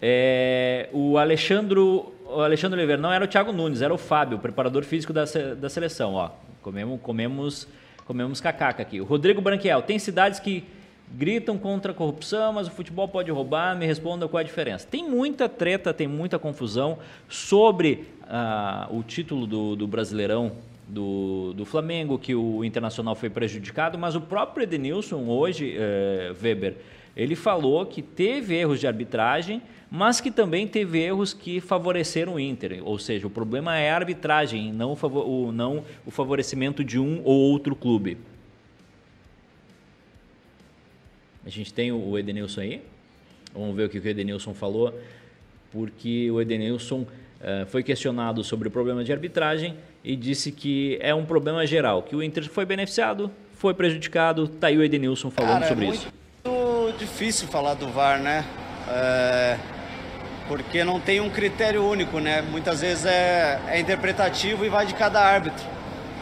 [0.00, 4.84] É, o Alexandre, o Alexandre Oliveira não era o Thiago Nunes, era o Fábio, preparador
[4.84, 5.24] físico da,
[5.58, 6.14] da seleção.
[6.14, 6.30] Ó,
[6.62, 7.68] comemos, comemos,
[8.04, 9.00] comemos cacaca aqui.
[9.00, 10.64] O Rodrigo Branquiel, tem cidades que
[11.12, 13.76] gritam contra a corrupção, mas o futebol pode roubar.
[13.76, 14.86] Me responda qual é a diferença.
[14.90, 20.52] Tem muita treta, tem muita confusão sobre ah, o título do, do Brasileirão
[20.86, 26.76] do, do Flamengo, que o Internacional foi prejudicado, mas o próprio Edenilson hoje, eh, Weber,
[27.16, 32.40] ele falou que teve erros de arbitragem mas que também teve erros que favoreceram o
[32.40, 32.80] Inter.
[32.84, 37.52] Ou seja, o problema é a arbitragem, não o, não o favorecimento de um ou
[37.52, 38.18] outro clube.
[41.44, 42.82] A gente tem o Edenilson aí.
[43.54, 44.98] Vamos ver o que o Edenilson falou,
[45.70, 47.06] porque o Edenilson
[47.68, 52.14] foi questionado sobre o problema de arbitragem e disse que é um problema geral, que
[52.16, 54.48] o Inter foi beneficiado, foi prejudicado.
[54.48, 56.12] Tá aí o Edenilson falando Cara, sobre é muito isso.
[56.44, 58.44] muito difícil falar do VAR, né?
[58.88, 59.56] É,
[60.48, 62.42] porque não tem um critério único, né?
[62.42, 65.64] Muitas vezes é, é interpretativo e vai de cada árbitro.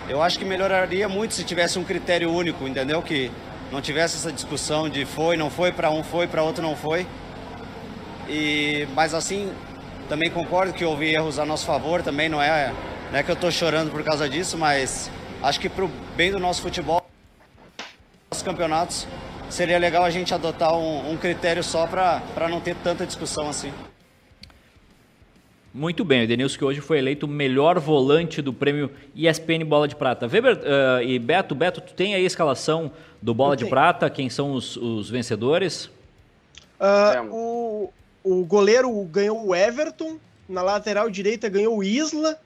[0.08, 3.02] Eu acho que melhoraria muito se tivesse um critério único, entendeu?
[3.02, 3.30] Que
[3.72, 7.06] não tivesse essa discussão de foi, não foi, para um foi, para outro não foi.
[8.28, 9.50] E, mas assim,
[10.14, 12.72] também concordo que houve erros a nosso favor, também não é,
[13.11, 15.11] não é que eu estou chorando por causa disso, mas
[15.42, 17.05] acho que para o bem do nosso futebol,
[18.31, 19.09] nossos campeonatos,
[19.50, 23.72] seria legal a gente adotar um, um critério só para não ter tanta discussão assim.
[25.74, 29.88] Muito bem, o Edenilson que hoje foi eleito o melhor volante do prêmio ESPN Bola
[29.88, 30.29] de Prata.
[30.29, 34.31] Weber uh, e Beto, Beto, tu tem aí a escalação do Bola de Prata, quem
[34.31, 35.87] são os, os vencedores?
[36.79, 37.92] Uh, o,
[38.24, 42.40] o goleiro ganhou o Everton, na lateral direita ganhou o Isla,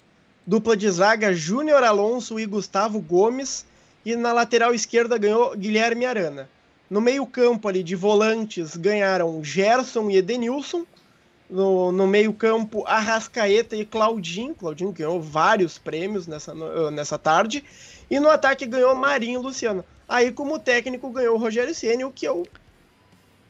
[0.44, 3.64] dupla de zaga Júnior Alonso e Gustavo Gomes,
[4.04, 6.50] e na lateral esquerda ganhou Guilherme Arana.
[6.90, 10.84] No meio campo ali de volantes ganharam Gerson e Edenilson,
[11.48, 14.54] no, no meio-campo, Arrascaeta e Claudinho.
[14.54, 16.54] Claudinho ganhou vários prêmios nessa,
[16.90, 17.64] nessa tarde.
[18.10, 19.84] E no ataque ganhou Marinho e Luciano.
[20.08, 22.46] Aí, como técnico, ganhou o Rogério Ceni, o que eu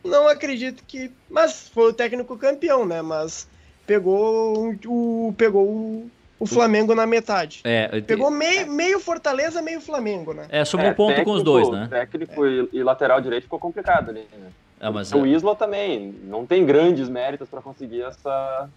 [0.09, 1.11] não acredito que.
[1.31, 3.03] Mas foi o técnico campeão, né?
[3.03, 3.49] Mas
[3.87, 7.61] pegou o, pegou o, o Flamengo na metade.
[7.65, 10.47] É, Pegou meio, meio Fortaleza, meio Flamengo, né?
[10.51, 11.89] É, somou é, ponto técnico, com os dois, né?
[11.91, 14.51] Técnico e, e lateral direito ficou complicado ali, né?
[14.81, 15.31] É, mas o é...
[15.31, 18.69] Isla também não tem grandes méritos para conseguir essa,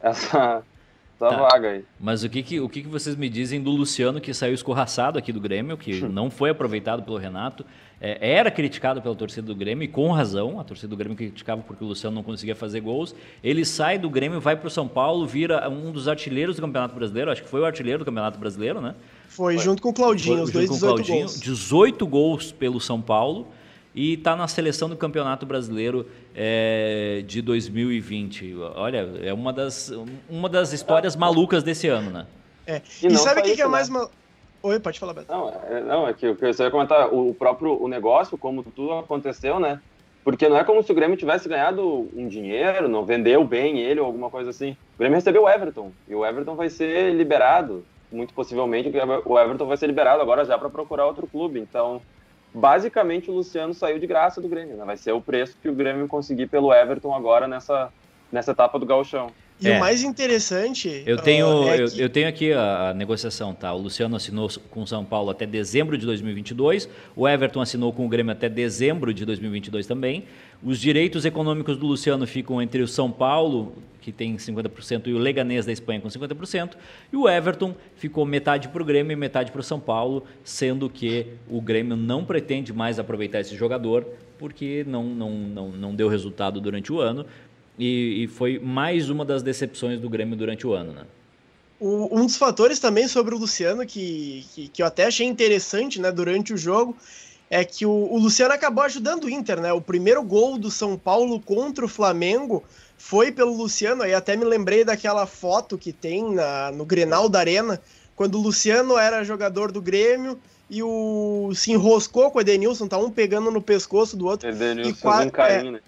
[0.00, 0.62] essa,
[1.20, 1.36] essa tá.
[1.36, 1.84] vaga aí.
[1.98, 5.18] Mas o que, que, o que, que vocês me dizem do Luciano que saiu escorraçado
[5.18, 7.66] aqui do Grêmio, que não foi aproveitado pelo Renato,
[8.00, 11.62] é, era criticado pela torcida do Grêmio, e com razão, a torcida do Grêmio criticava
[11.62, 13.14] porque o Luciano não conseguia fazer gols.
[13.44, 16.94] Ele sai do Grêmio, vai para o São Paulo, vira um dos artilheiros do Campeonato
[16.94, 18.94] Brasileiro, acho que foi o artilheiro do Campeonato Brasileiro, né?
[19.28, 19.62] Foi, foi.
[19.62, 21.40] junto com o Claudinho, foi, os dois 18 Claudinho, gols.
[21.40, 23.48] 18 gols pelo São Paulo
[23.94, 28.54] e está na seleção do Campeonato Brasileiro é, de 2020.
[28.76, 29.92] Olha, é uma das,
[30.28, 32.26] uma das histórias malucas desse ano, né?
[32.66, 32.80] É.
[33.02, 33.98] E, e sabe o que, que, é mais né?
[33.98, 34.10] mal...
[34.62, 35.32] Oi, pode falar, Beto.
[35.32, 39.58] Não, é, não, é que eu ia comentar o próprio o negócio, como tudo aconteceu,
[39.58, 39.80] né?
[40.22, 44.00] Porque não é como se o Grêmio tivesse ganhado um dinheiro, não vendeu bem ele
[44.00, 44.76] ou alguma coisa assim.
[44.94, 48.92] O Grêmio recebeu o Everton e o Everton vai ser liberado, muito possivelmente
[49.24, 51.58] o Everton vai ser liberado agora já para procurar outro clube.
[51.58, 52.02] Então,
[52.52, 54.84] basicamente o Luciano saiu de graça do Grêmio, né?
[54.84, 57.90] Vai ser o preço que o Grêmio conseguir pelo Everton agora nessa,
[58.30, 59.30] nessa etapa do gauchão.
[59.60, 59.76] E é.
[59.76, 61.02] o mais interessante.
[61.04, 62.00] Eu tenho, é eu, que...
[62.00, 63.72] eu, tenho aqui a, a, negociação, tá?
[63.74, 68.06] O Luciano assinou com o São Paulo até dezembro de 2022, o Everton assinou com
[68.06, 70.24] o Grêmio até dezembro de 2022 também.
[70.62, 75.18] Os direitos econômicos do Luciano ficam entre o São Paulo, que tem 50%, e o
[75.18, 76.72] Leganês da Espanha com 50%,
[77.12, 80.88] e o Everton ficou metade para o Grêmio e metade para o São Paulo, sendo
[80.88, 84.06] que o Grêmio não pretende mais aproveitar esse jogador,
[84.38, 87.26] porque não, não, não, não deu resultado durante o ano,
[87.80, 91.02] e, e foi mais uma das decepções do Grêmio durante o ano, né?
[91.80, 95.98] O, um dos fatores também sobre o Luciano que, que, que, eu até achei interessante
[95.98, 96.94] né, durante o jogo
[97.48, 99.72] é que o, o, Luciano acabou ajudando o Inter, né?
[99.72, 102.62] O primeiro gol do São Paulo contra o Flamengo
[102.98, 107.38] foi pelo Luciano, aí até me lembrei daquela foto que tem na, no Grenal da
[107.38, 107.80] Arena,
[108.14, 110.38] quando o Luciano era jogador do Grêmio
[110.68, 114.48] e o se enroscou com o Edenilson, tá um pegando no pescoço do outro.
[114.48, 115.80] Edenilson e quase, é, né?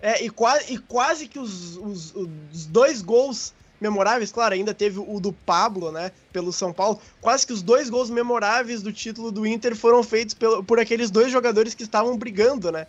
[0.00, 4.98] É, e, quase, e quase que os, os, os, dois gols memoráveis, claro, ainda teve
[4.98, 9.30] o do Pablo, né, pelo São Paulo, quase que os dois gols memoráveis do título
[9.30, 12.86] do Inter foram feitos pelo, por aqueles dois jogadores que estavam brigando, né.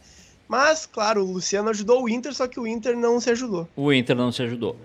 [0.47, 3.67] Mas, claro, o Luciano ajudou o Inter, só que o Inter não se ajudou.
[3.75, 4.75] O Inter não se ajudou.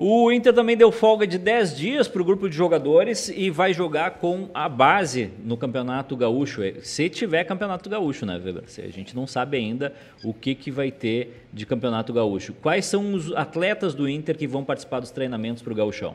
[0.00, 3.74] O Inter também deu folga de 10 dias para o grupo de jogadores e vai
[3.74, 6.60] jogar com a base no Campeonato Gaúcho.
[6.84, 8.62] Se tiver Campeonato Gaúcho, né, Weber?
[8.62, 12.52] A gente não sabe ainda o que, que vai ter de Campeonato Gaúcho.
[12.62, 16.14] Quais são os atletas do Inter que vão participar dos treinamentos para o Gaúchão?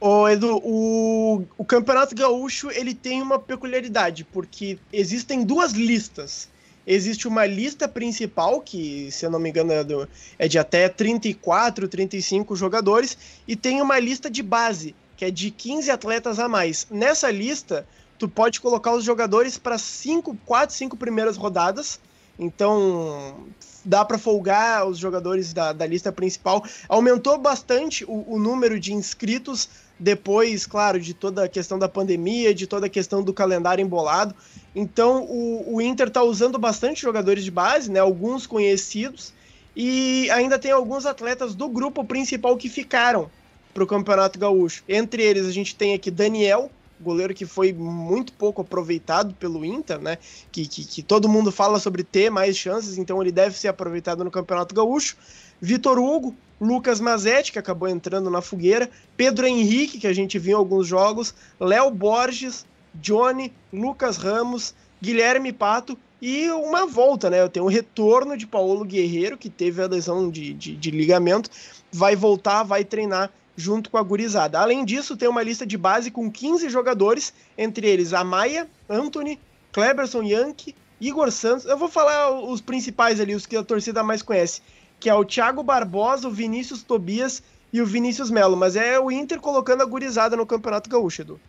[0.00, 6.48] Ô, Edu, o, o Campeonato Gaúcho ele tem uma peculiaridade, porque existem duas listas
[6.86, 10.88] existe uma lista principal, que, se eu não me engano, é, do, é de até
[10.88, 13.16] 34, 35 jogadores,
[13.46, 16.86] e tem uma lista de base, que é de 15 atletas a mais.
[16.90, 17.86] Nessa lista,
[18.18, 22.00] tu pode colocar os jogadores para 5, 4, 5 primeiras rodadas.
[22.38, 23.46] Então,
[23.84, 26.64] dá para folgar os jogadores da, da lista principal.
[26.88, 29.68] Aumentou bastante o, o número de inscritos
[29.98, 34.34] depois, claro, de toda a questão da pandemia, de toda a questão do calendário embolado.
[34.74, 38.00] Então o, o Inter está usando bastante jogadores de base, né?
[38.00, 39.32] Alguns conhecidos,
[39.76, 43.30] e ainda tem alguns atletas do grupo principal que ficaram
[43.72, 44.82] para o Campeonato Gaúcho.
[44.88, 50.00] Entre eles a gente tem aqui Daniel, goleiro que foi muito pouco aproveitado pelo Inter,
[50.00, 50.18] né?
[50.50, 54.24] Que, que, que, todo mundo fala sobre ter mais chances, então ele deve ser aproveitado
[54.24, 55.16] no Campeonato Gaúcho.
[55.60, 60.52] Vitor Hugo, Lucas Mazetti, que acabou entrando na fogueira, Pedro Henrique, que a gente viu
[60.52, 67.42] em alguns jogos, Léo Borges, Johnny, Lucas Ramos, Guilherme Pato e uma volta, né?
[67.42, 71.50] Eu tenho o retorno de Paulo Guerreiro, que teve a lesão de, de, de ligamento,
[71.92, 74.58] vai voltar, vai treinar junto com a gurizada.
[74.58, 79.38] Além disso, tem uma lista de base com 15 jogadores, entre eles Amaya, Anthony,
[79.72, 81.66] Kleberson Yankee, Igor Santos.
[81.66, 84.62] Eu vou falar os principais ali, os que a torcida mais conhece,
[84.98, 88.56] que é o Thiago Barbosa, o Vinícius Tobias e o Vinícius Melo.
[88.56, 91.40] Mas é o Inter colocando a gurizada no Campeonato Gaúcho, Edu.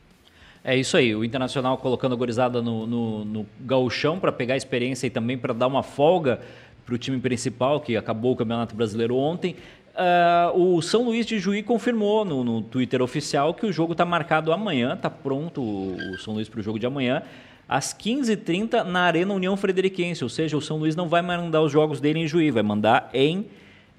[0.68, 5.06] É isso aí, o Internacional colocando a gorizada no, no, no gauchão para pegar experiência
[5.06, 6.40] e também para dar uma folga
[6.84, 9.56] para o time principal, que acabou o Campeonato Brasileiro ontem.
[9.94, 14.04] Uh, o São Luís de Juí confirmou no, no Twitter oficial que o jogo está
[14.06, 17.22] marcado amanhã, está pronto o, São Luís para o jogo de amanhã,
[17.70, 21.72] às 15h30 na Arena União Frederiquense, ou seja, o São Luís não vai mandar os
[21.72, 23.46] jogos dele em Juí, vai mandar em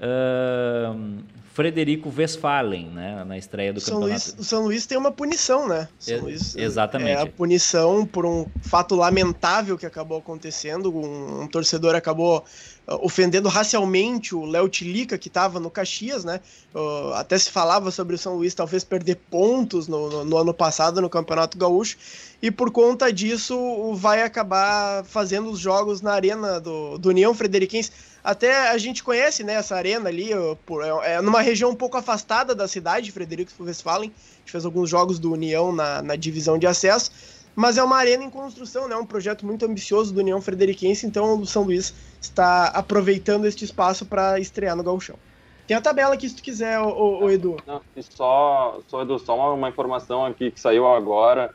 [0.00, 1.22] uh,
[1.56, 4.26] Frederico Westphalen, né, na estreia do São campeonato.
[4.26, 5.88] Luís, o São Luís tem uma punição, né?
[5.98, 7.12] São Luís, exatamente.
[7.12, 10.94] É a punição por um fato lamentável que acabou acontecendo.
[10.94, 12.44] Um, um torcedor acabou
[12.86, 16.40] uh, ofendendo racialmente o Léo Tilica, que estava no Caxias, né?
[16.74, 20.52] Uh, até se falava sobre o São Luís talvez perder pontos no, no, no ano
[20.52, 21.96] passado no Campeonato Gaúcho.
[22.42, 27.90] E por conta disso vai acabar fazendo os jogos na arena do, do União Frederiquense
[28.26, 30.30] até a gente conhece né, essa arena ali,
[30.66, 34.10] por, é, é numa região um pouco afastada da cidade, Frederico Westphalen.
[34.10, 37.12] A gente fez alguns jogos do União na, na divisão de acesso,
[37.54, 41.38] mas é uma arena em construção, né, um projeto muito ambicioso do União Frederiquense, então
[41.38, 45.16] o São Luís está aproveitando este espaço para estrear no Gauchão.
[45.64, 47.58] Tem a tabela aqui se tu quiser, o, o Edu.
[47.64, 51.54] Não, só, só, Edu, só uma, uma informação aqui que saiu agora.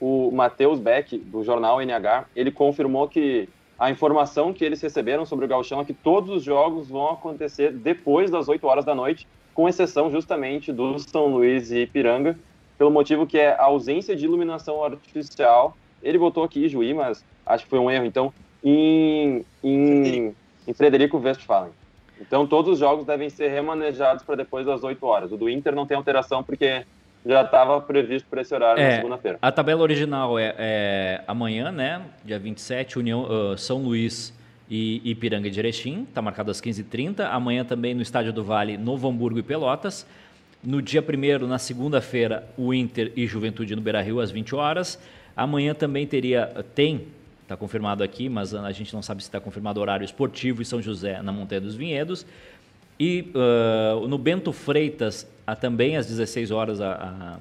[0.00, 3.48] O Matheus Beck, do jornal NH, ele confirmou que
[3.82, 7.72] a informação que eles receberam sobre o Gauchão é que todos os jogos vão acontecer
[7.72, 12.38] depois das 8 horas da noite, com exceção justamente do São Luís e Ipiranga,
[12.78, 15.76] pelo motivo que é a ausência de iluminação artificial.
[16.00, 20.32] Ele botou aqui Juí, mas acho que foi um erro, então, em, em,
[20.64, 21.72] em Frederico Westphalen.
[22.20, 25.32] Então, todos os jogos devem ser remanejados para depois das 8 horas.
[25.32, 26.86] O do Inter não tem alteração porque
[27.24, 29.38] já estava previsto para esse horário é, na segunda-feira.
[29.40, 32.02] A tabela original é, é, amanhã, né?
[32.24, 34.34] Dia 27, União, uh, São Luís
[34.68, 37.20] e Ipiranga de Erechim, está marcado às 15h30.
[37.30, 40.06] Amanhã também no Estádio do Vale, Novo Hamburgo e Pelotas.
[40.64, 44.98] No dia 1 na segunda-feira, o Inter e Juventude no Beira-Rio às 20 horas.
[45.36, 47.08] Amanhã também teria, tem,
[47.42, 50.64] está confirmado aqui, mas a gente não sabe se está confirmado o horário esportivo em
[50.64, 52.24] São José, na Montanha dos Vinhedos.
[52.98, 57.38] E uh, no Bento Freitas, a, também às 16 horas, a,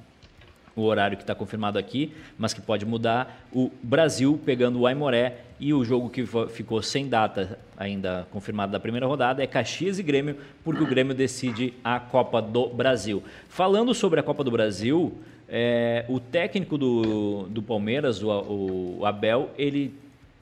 [0.75, 5.37] o horário que está confirmado aqui, mas que pode mudar, o Brasil pegando o Aimoré
[5.59, 10.03] e o jogo que ficou sem data ainda confirmado da primeira rodada é Caxias e
[10.03, 13.23] Grêmio, porque o Grêmio decide a Copa do Brasil.
[13.49, 15.13] Falando sobre a Copa do Brasil,
[15.47, 19.93] é, o técnico do, do Palmeiras, o, o Abel, ele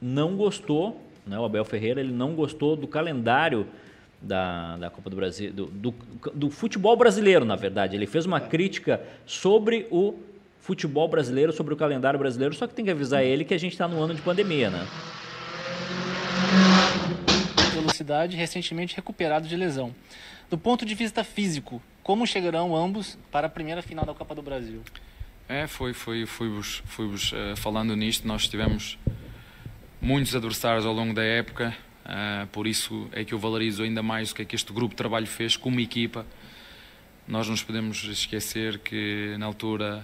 [0.02, 3.66] não gostou, né, o Abel Ferreira, ele não gostou do calendário
[4.22, 5.94] da, da Copa do Brasil, do, do,
[6.34, 7.96] do, futebol brasileiro, na verdade.
[7.96, 10.16] Ele fez uma crítica sobre o
[10.60, 13.72] futebol brasileiro, sobre o calendário brasileiro, só que tem que avisar ele que a gente
[13.74, 14.86] está no ano de pandemia, né?
[17.74, 19.96] Velocidade recentemente recuperado de lesão.
[20.50, 24.42] Do ponto de vista físico, como chegarão ambos para a primeira final da Copa do
[24.42, 24.82] Brasil?
[25.48, 29.00] É, foi, foi, fui-vos, fui-vos uh, falando nisto, nós tivemos
[30.02, 31.76] muitos adversários ao longo da época,
[32.06, 34.90] Uh, por isso é que eu valorizo ainda mais o que é que este grupo
[34.90, 36.26] de trabalho fez como equipa.
[37.28, 40.04] Nós não nos podemos esquecer que na altura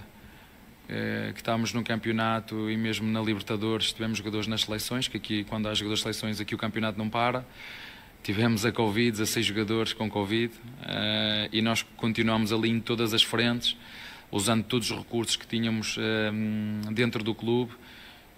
[0.84, 5.44] uh, que estávamos no campeonato e mesmo na Libertadores tivemos jogadores nas seleções, que aqui
[5.44, 7.44] quando há jogadores de seleções aqui o campeonato não para.
[8.22, 13.22] Tivemos a Covid, 16 jogadores com Covid uh, e nós continuamos ali em todas as
[13.22, 13.76] frentes,
[14.30, 15.96] usando todos os recursos que tínhamos
[16.92, 17.72] dentro do clube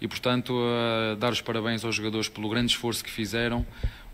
[0.01, 3.67] e, portanto, uh, dar os parabéns aos jogadores pelo grande esforço que fizeram,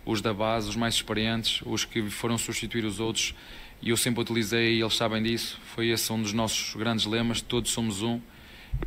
[0.05, 3.35] os da base, os mais experientes, os que foram substituir os outros.
[3.83, 7.41] E eu sempre utilizei, e eles sabem disso, foi esse um dos nossos grandes lemas:
[7.41, 8.21] todos somos um.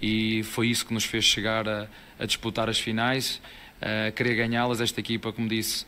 [0.01, 1.87] E foi isso que nos fez chegar a,
[2.19, 3.41] a disputar as finais,
[3.81, 4.81] a querer ganhá-las.
[4.81, 5.85] Esta equipa, como disse,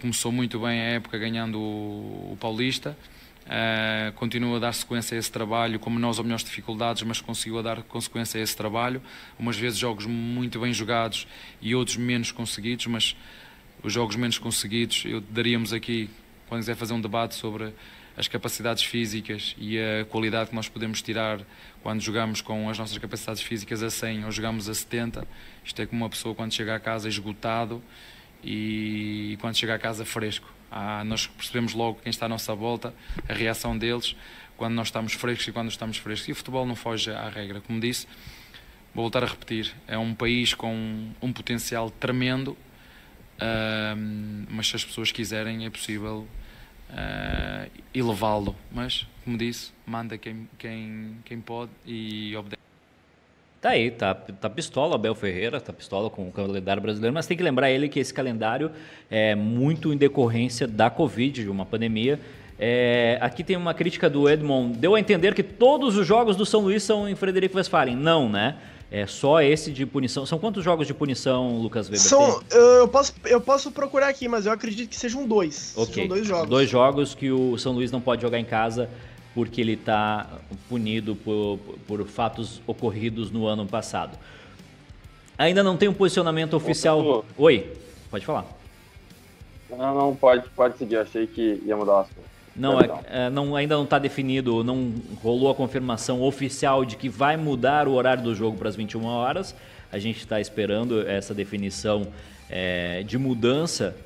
[0.00, 2.96] começou muito bem a época ganhando o, o Paulista
[3.44, 7.58] Uh, continua a dar sequência a esse trabalho, como nós, ou melhores dificuldades, mas conseguiu
[7.58, 9.02] a dar consequência a esse trabalho.
[9.38, 11.26] Umas vezes jogos muito bem jogados
[11.60, 13.16] e outros menos conseguidos, mas
[13.82, 16.08] os jogos menos conseguidos, eu daríamos aqui,
[16.48, 17.74] quando quiser fazer um debate sobre
[18.16, 21.40] as capacidades físicas e a qualidade que nós podemos tirar
[21.82, 25.26] quando jogamos com as nossas capacidades físicas a 100 ou jogamos a 70.
[25.64, 27.82] Isto é como uma pessoa quando chega a casa esgotado
[28.42, 30.48] e quando chega a casa fresco.
[30.70, 32.94] Ah, nós percebemos logo quem está à nossa volta,
[33.28, 34.16] a reação deles,
[34.56, 36.28] quando nós estamos frescos e quando estamos frescos.
[36.28, 37.60] E o futebol não foge à regra.
[37.60, 38.06] Como disse,
[38.94, 42.56] vou voltar a repetir, é um país com um potencial tremendo,
[43.38, 46.26] uh, mas se as pessoas quiserem é possível
[46.90, 48.56] uh, elevá-lo.
[48.72, 52.63] Mas, como disse, manda quem, quem, quem pode e obedece.
[53.64, 57.34] Tá aí, tá, tá pistola, Abel Ferreira, tá pistola com o calendário brasileiro, mas tem
[57.34, 58.70] que lembrar ele que esse calendário
[59.10, 62.20] é muito em decorrência da Covid, de uma pandemia.
[62.58, 64.76] É, aqui tem uma crítica do Edmond.
[64.76, 67.96] Deu a entender que todos os jogos do São Luís são em Frederico Westphalen.
[67.96, 68.58] Não, né?
[68.90, 70.26] É só esse de punição.
[70.26, 72.00] São quantos jogos de punição, Lucas Weber?
[72.00, 75.72] São, eu, posso, eu posso procurar aqui, mas eu acredito que sejam dois.
[75.74, 75.94] Ok.
[75.94, 76.48] Sejam dois jogos.
[76.50, 78.90] Dois jogos que o São Luís não pode jogar em casa
[79.34, 80.26] porque ele está
[80.68, 84.16] punido por, por fatos ocorridos no ano passado.
[85.36, 87.24] Ainda não tem um posicionamento oficial.
[87.36, 87.72] Oi,
[88.10, 88.46] pode falar.
[89.68, 90.96] Não, não, pode, pode seguir.
[90.96, 92.34] Achei que ia mudar o assunto.
[92.56, 97.08] Não, é, é, não, ainda não está definido, não rolou a confirmação oficial de que
[97.08, 99.56] vai mudar o horário do jogo para as 21 horas.
[99.90, 102.06] A gente está esperando essa definição
[102.48, 103.96] é, de mudança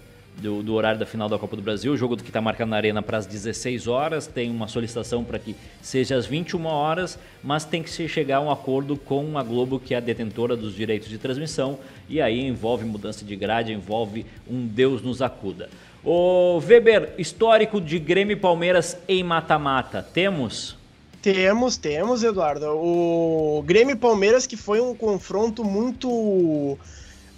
[0.41, 1.93] do, do, horário da final da Copa do Brasil.
[1.93, 4.27] O jogo que está marcado na Arena para as 16 horas.
[4.27, 8.41] Tem uma solicitação para que seja às 21 horas, mas tem que se chegar a
[8.41, 11.79] um acordo com a Globo, que é a detentora dos direitos de transmissão.
[12.09, 15.69] E aí envolve mudança de grade, envolve um Deus nos acuda.
[16.05, 20.77] O Weber, histórico de Grêmio e Palmeiras em mata-mata, temos?
[21.21, 22.67] Temos, temos, Eduardo.
[22.67, 26.79] O Grêmio e Palmeiras que foi um confronto muito.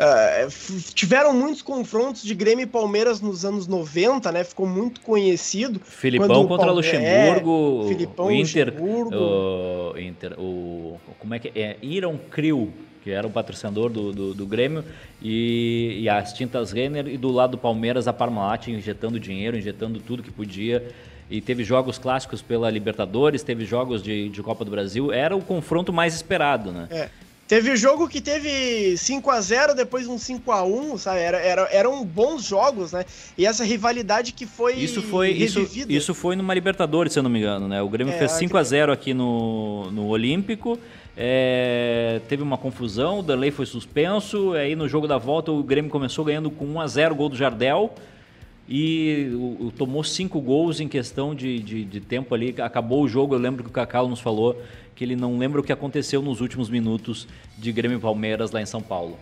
[0.01, 4.43] Uh, tiveram muitos confrontos de Grêmio e Palmeiras nos anos 90, né?
[4.45, 5.79] Ficou muito conhecido.
[5.85, 6.81] Filipão contra Palme...
[6.81, 7.83] Luxemburgo.
[7.85, 9.15] É, Filipão, o Inter, Luxemburgo.
[9.15, 11.77] O, Inter, o, como é que é?
[11.83, 12.73] Iron Crew
[13.03, 14.85] que era o patrocinador do, do, do Grêmio,
[15.23, 19.99] e, e, as tintas Renner, e do lado do Palmeiras a Parmalat injetando dinheiro, injetando
[20.01, 20.87] tudo que podia.
[21.31, 25.41] E teve jogos clássicos pela Libertadores, teve jogos de, de Copa do Brasil, era o
[25.41, 26.89] confronto mais esperado, né?
[26.91, 27.09] É.
[27.51, 31.19] Teve jogo que teve 5 a 0 depois um 5 a 1 sabe?
[31.19, 33.05] Era, era, eram bons jogos, né?
[33.37, 37.29] E essa rivalidade que foi isso foi Isso, isso foi numa Libertadores, se eu não
[37.29, 37.83] me engano, né?
[37.83, 40.79] O Grêmio é, fez 5 a 0 aqui no, no Olímpico
[41.17, 45.91] é, teve uma confusão, o Danley foi suspenso, aí no jogo da volta o Grêmio
[45.91, 47.93] começou ganhando com 1 a 0 gol do Jardel
[48.69, 52.55] e o, o, tomou cinco gols em questão de, de, de, tempo ali.
[52.63, 54.57] Acabou o jogo, eu lembro que o Cacau nos falou
[55.01, 57.27] que ele não lembra o que aconteceu nos últimos minutos
[57.57, 59.19] de Grêmio e Palmeiras lá em São Paulo.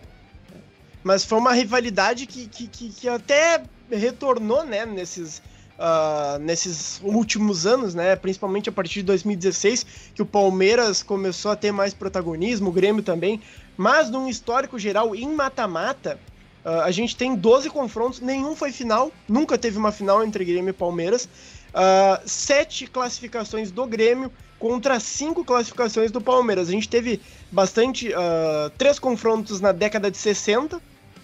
[1.01, 5.37] Mas foi uma rivalidade que, que, que, que até retornou né, nesses,
[5.77, 8.13] uh, nesses últimos anos, né?
[8.17, 13.01] Principalmente a partir de 2016, que o Palmeiras começou a ter mais protagonismo, o Grêmio
[13.01, 13.41] também.
[13.77, 16.19] Mas num histórico geral, em mata-mata,
[16.65, 20.71] uh, a gente tem 12 confrontos, nenhum foi final, nunca teve uma final entre Grêmio
[20.71, 21.29] e Palmeiras.
[21.69, 24.29] Uh, sete classificações do Grêmio
[24.59, 26.67] contra cinco classificações do Palmeiras.
[26.67, 28.09] A gente teve bastante.
[28.09, 30.79] Uh, três confrontos na década de 60,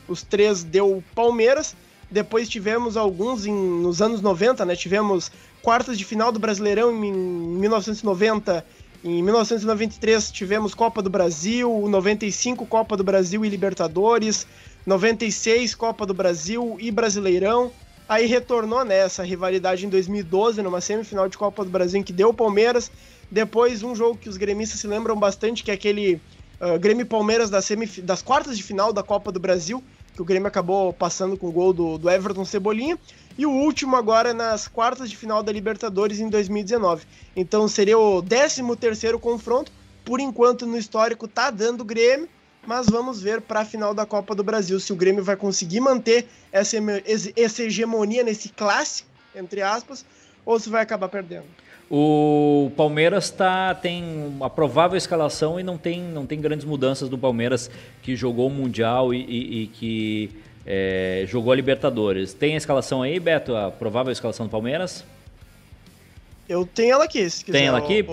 [0.08, 1.76] os três deu Palmeiras,
[2.10, 4.76] depois tivemos alguns em, nos anos 90, né?
[4.76, 5.32] Tivemos
[5.62, 8.66] quartas de final do Brasileirão em 1990.
[9.04, 14.48] Em 1993 tivemos Copa do Brasil, 95 Copa do Brasil e Libertadores,
[14.86, 17.72] 96 Copa do Brasil e Brasileirão.
[18.08, 22.14] Aí retornou né, essa rivalidade em 2012, numa semifinal de Copa do Brasil em que
[22.14, 22.92] deu o Palmeiras.
[23.30, 26.22] Depois um jogo que os gremistas se lembram bastante, que é aquele
[26.60, 27.68] uh, Grêmio Palmeiras das,
[28.04, 31.52] das quartas de final da Copa do Brasil, que o Grêmio acabou passando com o
[31.52, 32.98] gol do, do Everton Cebolinha.
[33.38, 37.06] E o último agora nas quartas de final da Libertadores em 2019.
[37.36, 39.72] Então seria o 13 terceiro confronto.
[40.06, 42.30] Por enquanto no histórico tá dando Grêmio,
[42.66, 45.82] mas vamos ver para a final da Copa do Brasil se o Grêmio vai conseguir
[45.82, 46.78] manter essa,
[47.36, 50.06] essa hegemonia nesse clássico, entre aspas,
[50.46, 51.46] ou se vai acabar perdendo.
[51.90, 57.18] O Palmeiras tá, tem uma provável escalação e não tem, não tem grandes mudanças do
[57.18, 57.70] Palmeiras
[58.02, 60.32] que jogou o Mundial e, e, e que
[60.66, 62.34] é, jogou a Libertadores.
[62.34, 63.56] Tem a escalação aí, Beto?
[63.56, 65.06] A provável escalação do Palmeiras?
[66.50, 67.58] Eu tenho ela aqui, se quiser.
[67.58, 68.06] Tem ela aqui?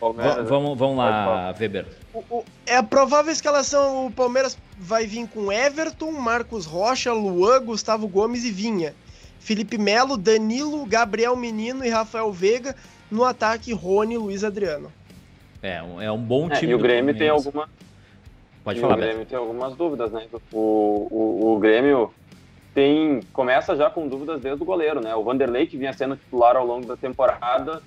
[0.00, 0.12] O,
[0.44, 1.86] vamos, vamos lá, Weber.
[2.12, 7.62] O, o, é a provável escalação, o Palmeiras vai vir com Everton, Marcos Rocha, Luan,
[7.62, 8.94] Gustavo Gomes e Vinha.
[9.40, 12.74] Felipe Melo, Danilo, Gabriel Menino e Rafael Veiga.
[13.10, 14.92] No ataque, Rony Luiz Adriano.
[15.62, 16.72] É, é um bom é, time.
[16.72, 17.68] É, e o Grêmio tem alguma.
[18.62, 18.94] Pode e falar.
[18.94, 19.30] O Grêmio Beto.
[19.30, 20.26] tem algumas dúvidas, né?
[20.52, 22.12] O, o, o Grêmio
[22.74, 25.14] tem começa já com dúvidas desde o goleiro, né?
[25.14, 27.80] O Vanderlei, que vinha sendo titular ao longo da temporada,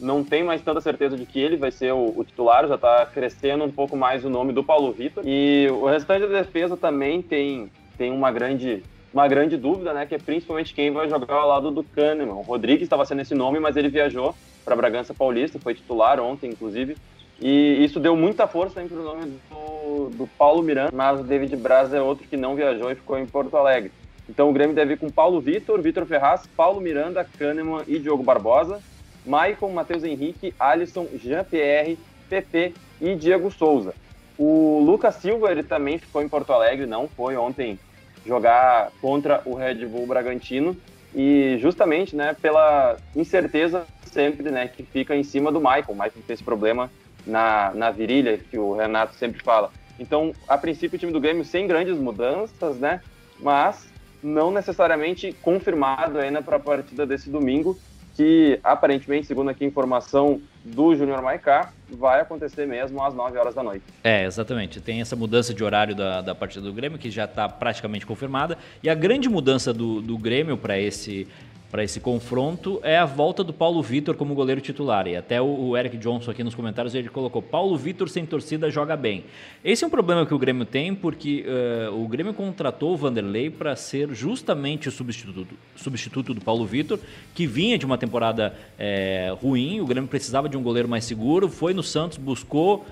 [0.00, 3.04] não tem mais tanta certeza de que ele vai ser o, o titular, já está
[3.06, 5.22] crescendo um pouco mais o nome do Paulo Vitor.
[5.26, 10.14] E o restante da defesa também tem, tem uma grande uma grande dúvida, né, que
[10.14, 12.34] é principalmente quem vai jogar ao lado do Kahneman.
[12.34, 14.34] O Rodrigues estava sendo esse nome, mas ele viajou
[14.68, 16.96] para Bragança Paulista, foi titular ontem, inclusive,
[17.40, 21.56] e isso deu muita força para o nome do, do Paulo Miranda, mas o David
[21.56, 23.90] Braz é outro que não viajou e ficou em Porto Alegre.
[24.28, 28.22] Então o Grêmio deve ir com Paulo Vitor, Vitor Ferraz, Paulo Miranda, Kahneman e Diogo
[28.22, 28.80] Barbosa,
[29.24, 31.98] Maicon, Matheus Henrique, Alisson, Jean-Pierre,
[32.28, 33.94] PP e Diego Souza.
[34.36, 37.78] O Lucas Silva, ele também ficou em Porto Alegre, não foi ontem
[38.26, 40.76] jogar contra o Red Bull Bragantino
[41.14, 43.86] e justamente, né, pela incerteza
[44.18, 45.84] sempre, né, que fica em cima do Michael.
[45.90, 46.90] O Michael tem esse problema
[47.24, 49.70] na, na virilha que o Renato sempre fala.
[50.00, 53.00] Então, a princípio, o time do Grêmio sem grandes mudanças, né,
[53.38, 53.86] mas
[54.20, 57.78] não necessariamente confirmado ainda para a partida desse domingo
[58.16, 63.62] que aparentemente, segundo aqui informação do Júnior Maicá, vai acontecer mesmo às 9 horas da
[63.62, 63.84] noite.
[64.02, 64.80] É, exatamente.
[64.80, 68.58] Tem essa mudança de horário da, da partida do Grêmio, que já está praticamente confirmada.
[68.82, 71.28] E a grande mudança do, do Grêmio para esse
[71.70, 75.06] para esse confronto é a volta do Paulo Vitor como goleiro titular.
[75.06, 78.96] E até o, Eric Johnson aqui nos comentários ele colocou: Paulo Vitor sem torcida joga
[78.96, 79.24] bem.
[79.64, 83.50] Esse é um problema que o Grêmio tem porque uh, o Grêmio contratou o Vanderlei
[83.50, 86.98] para ser justamente o substituto, substituto do Paulo Vitor,
[87.34, 89.80] que vinha de uma temporada é, ruim.
[89.80, 92.86] O Grêmio precisava de um goleiro mais seguro, foi no Santos, buscou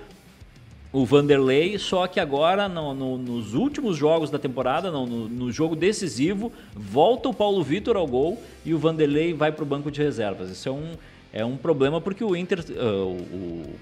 [0.97, 5.77] o Vanderlei, só que agora, no, no, nos últimos jogos da temporada, no, no, jogo
[5.77, 10.03] decisivo, volta o Paulo Vitor ao gol e o Vanderlei vai para o banco de
[10.03, 10.49] reservas.
[10.49, 10.93] Isso é um,
[11.35, 12.65] é um problema porque o Inter.
[12.71, 13.77] Uh,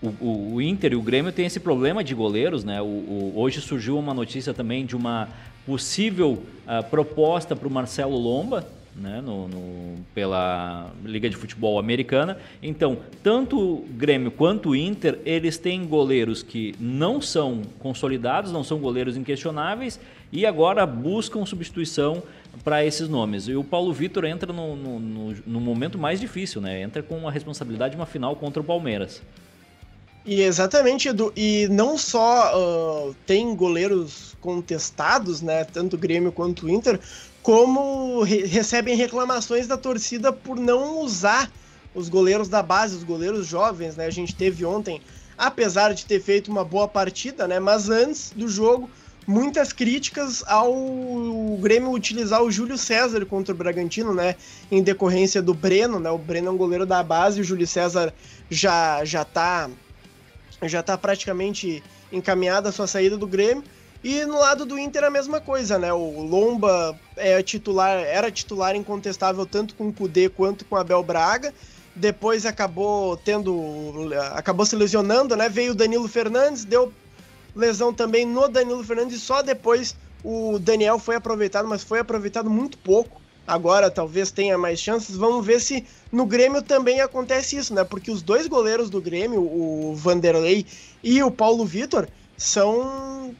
[0.00, 2.80] o, o, o, Inter e o Grêmio têm esse problema de goleiros, né?
[2.80, 5.28] O, hoje surgiu uma notícia também de uma
[5.66, 8.64] possível uh, proposta para o Marcelo Lomba,
[8.96, 12.38] né, no, no, pela Liga de Futebol Americana.
[12.62, 18.64] Então, tanto o Grêmio quanto o Inter, eles têm goleiros que não são consolidados, não
[18.64, 20.00] são goleiros inquestionáveis
[20.32, 22.22] e agora buscam substituição
[22.64, 23.48] para esses nomes.
[23.48, 26.80] E o Paulo Vitor entra no, no, no, momento mais difícil, né?
[26.80, 29.22] Entra com a responsabilidade de uma final contra o Palmeiras.
[30.24, 31.32] E exatamente, Edu.
[31.36, 32.52] E não só
[33.10, 35.64] uh, tem goleiros contestados, né?
[35.64, 36.98] Tanto o Grêmio quanto o Inter,
[37.46, 41.48] como re recebem reclamações da torcida por não usar
[41.94, 44.04] os goleiros da base, os goleiros jovens, né?
[44.04, 45.00] A gente teve ontem,
[45.38, 47.60] apesar de ter feito uma boa partida, né?
[47.60, 48.90] Mas antes do jogo,
[49.28, 50.74] muitas críticas ao
[51.60, 54.34] Grêmio utilizar o Júlio César contra o Bragantino, né?
[54.68, 56.10] Em decorrência do Breno, né?
[56.10, 58.12] O Breno é um goleiro da base, o Júlio César
[58.50, 59.70] já já tá
[60.64, 61.80] já tá praticamente
[62.10, 63.62] encaminhada a sua saída do Grêmio.
[64.08, 65.92] E no lado do Inter a mesma coisa, né?
[65.92, 71.52] O Lomba é titular, era titular incontestável tanto com o Cudê quanto com Abel Braga.
[71.92, 74.08] Depois acabou tendo.
[74.32, 75.48] acabou se lesionando, né?
[75.48, 76.92] Veio o Danilo Fernandes, deu
[77.52, 82.78] lesão também no Danilo Fernandes só depois o Daniel foi aproveitado, mas foi aproveitado muito
[82.78, 83.20] pouco.
[83.44, 85.16] Agora talvez tenha mais chances.
[85.16, 87.82] Vamos ver se no Grêmio também acontece isso, né?
[87.82, 90.64] Porque os dois goleiros do Grêmio, o Vanderlei
[91.02, 93.34] e o Paulo Vitor, são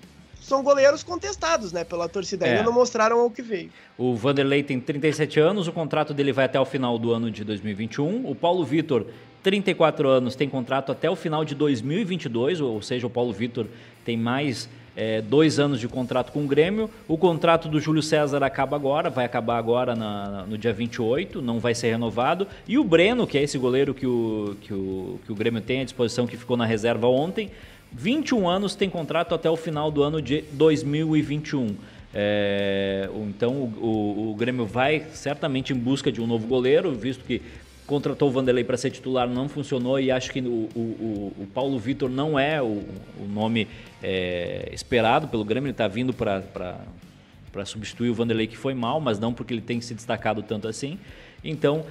[0.46, 2.46] são goleiros contestados, né, pela torcida.
[2.46, 2.50] É.
[2.50, 3.70] Ainda não mostraram o que veio.
[3.98, 7.42] O Vanderlei tem 37 anos, o contrato dele vai até o final do ano de
[7.42, 8.30] 2021.
[8.30, 9.06] O Paulo Vitor,
[9.42, 13.66] 34 anos, tem contrato até o final de 2022, ou seja, o Paulo Vitor
[14.04, 16.88] tem mais é, dois anos de contrato com o Grêmio.
[17.08, 21.58] O contrato do Júlio César acaba agora, vai acabar agora na, no dia 28, não
[21.58, 22.46] vai ser renovado.
[22.68, 25.80] E o Breno, que é esse goleiro que o, que o, que o Grêmio tem
[25.80, 27.50] à disposição, que ficou na reserva ontem,
[27.92, 31.74] 21 anos tem contrato até o final do ano de 2021.
[32.18, 37.24] É, então o, o, o, Grêmio vai certamente em busca de um novo goleiro, visto
[37.24, 37.42] que
[37.86, 41.78] contratou o Vanderlei para ser titular, não funcionou e acho que o, o, o Paulo
[41.78, 42.82] Vitor não é o,
[43.28, 43.68] nome
[44.02, 49.18] é, esperado pelo Grêmio, ele está vindo para substituir o Vanderlei que foi mal, mas
[49.18, 50.98] não porque ele tem se destacado tanto assim.
[51.44, 51.84] Então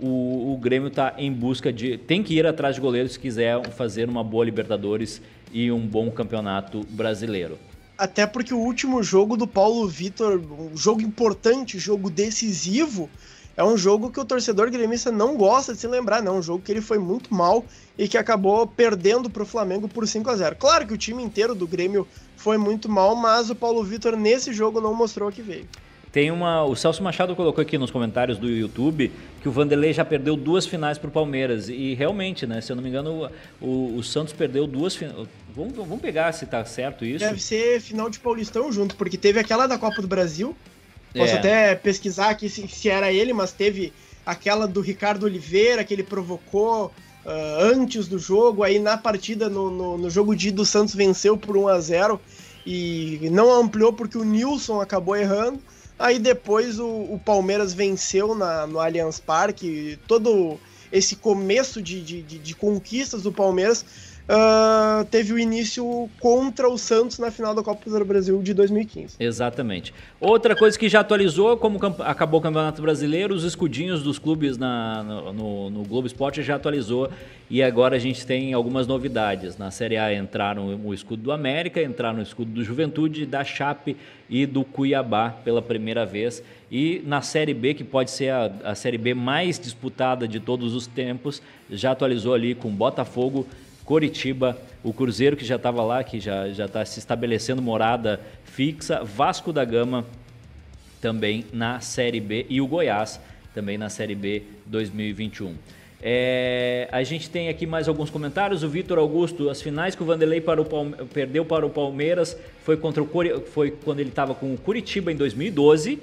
[0.00, 1.98] o, o Grêmio está em busca de.
[1.98, 5.20] tem que ir atrás de goleiros se quiser fazer uma boa Libertadores
[5.52, 7.58] e um bom campeonato brasileiro.
[7.96, 13.10] Até porque o último jogo do Paulo Vitor, um jogo importante, jogo decisivo,
[13.56, 16.38] é um jogo que o torcedor gremista não gosta de se lembrar, não.
[16.38, 17.64] Um jogo que ele foi muito mal
[17.98, 21.24] e que acabou perdendo para o Flamengo por 5 a 0 Claro que o time
[21.24, 25.42] inteiro do Grêmio foi muito mal, mas o Paulo Vitor nesse jogo não mostrou que
[25.42, 25.66] veio.
[26.10, 26.64] Tem uma.
[26.64, 30.66] O Celso Machado colocou aqui nos comentários do YouTube que o Vanderlei já perdeu duas
[30.66, 31.68] finais para o Palmeiras.
[31.68, 32.60] E realmente, né?
[32.60, 33.30] Se eu não me engano,
[33.60, 35.28] o, o Santos perdeu duas finais.
[35.54, 37.24] Vamos, vamos pegar se tá certo isso.
[37.24, 40.56] Deve ser final de Paulistão junto, porque teve aquela da Copa do Brasil.
[41.14, 41.38] Posso é.
[41.38, 43.92] até pesquisar aqui se, se, era ele, mas teve
[44.24, 47.30] aquela do Ricardo Oliveira que ele provocou uh,
[47.60, 48.62] antes do jogo.
[48.62, 52.20] Aí na partida, no, no, no jogo de do Santos venceu por 1 a 0
[52.66, 55.60] e não ampliou porque o Nilson acabou errando.
[55.98, 59.98] Aí depois o, o Palmeiras venceu na, no Allianz Parque.
[60.06, 60.58] Todo
[60.92, 63.84] esse começo de, de, de, de conquistas do Palmeiras
[64.28, 69.16] uh, teve o início contra o Santos na final da Copa do Brasil de 2015.
[69.18, 69.94] Exatamente.
[70.20, 75.02] Outra coisa que já atualizou, como acabou o Campeonato Brasileiro, os escudinhos dos clubes na,
[75.02, 77.10] no, no Globo Esporte já atualizou
[77.50, 79.56] e agora a gente tem algumas novidades.
[79.56, 83.96] Na Série A entraram o escudo do América, entraram o escudo do Juventude, da Chape
[84.28, 86.42] e do Cuiabá pela primeira vez.
[86.70, 90.74] E na Série B, que pode ser a, a Série B mais disputada de todos
[90.74, 93.46] os tempos, já atualizou ali com Botafogo,
[93.88, 99.50] Coritiba, o Cruzeiro que já estava lá, que já está se estabelecendo morada fixa, Vasco
[99.50, 100.04] da Gama
[101.00, 103.18] também na Série B e o Goiás
[103.54, 105.54] também na Série B 2021.
[106.02, 108.62] É, a gente tem aqui mais alguns comentários.
[108.62, 112.36] O Vitor Augusto, as finais que o Vanderlei para o Palme perdeu para o Palmeiras
[112.64, 113.08] foi contra o
[113.46, 115.98] foi quando ele estava com o Curitiba em 2012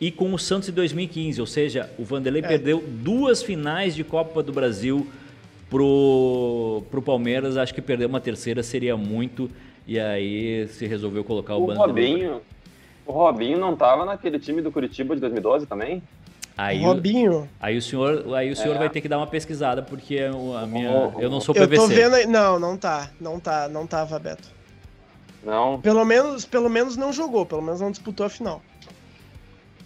[0.00, 1.40] e com o Santos em 2015.
[1.40, 2.48] Ou seja, o Vanderlei É.
[2.48, 5.06] perdeu duas finais de Copa do Brasil
[5.70, 7.56] pro, pro Palmeiras.
[7.56, 9.50] Acho que perder uma terceira seria muito.
[9.86, 12.12] E aí se resolveu colocar o, O Vanderlei.
[12.12, 12.40] Robinho,
[13.06, 16.02] o Robinho não tava naquele time do Curitiba de 2012 também?
[16.56, 17.48] Aí, Robinho.
[17.60, 18.78] aí o senhor, aí o senhor É.
[18.78, 21.62] vai ter que dar uma pesquisada, porque o- a minha, Oh, eu não sou Eu
[21.68, 21.82] PVC.
[21.82, 22.26] tô vendo aí.
[22.26, 23.10] Não, não tá.
[23.20, 24.48] Não tá, não tava, Beto.
[25.44, 25.80] Não?
[25.80, 28.60] Pelo menos, pelo menos não jogou, pelo menos não disputou a final.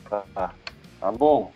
[0.09, 0.55] Tá, tá.
[0.99, 1.53] Tá bom.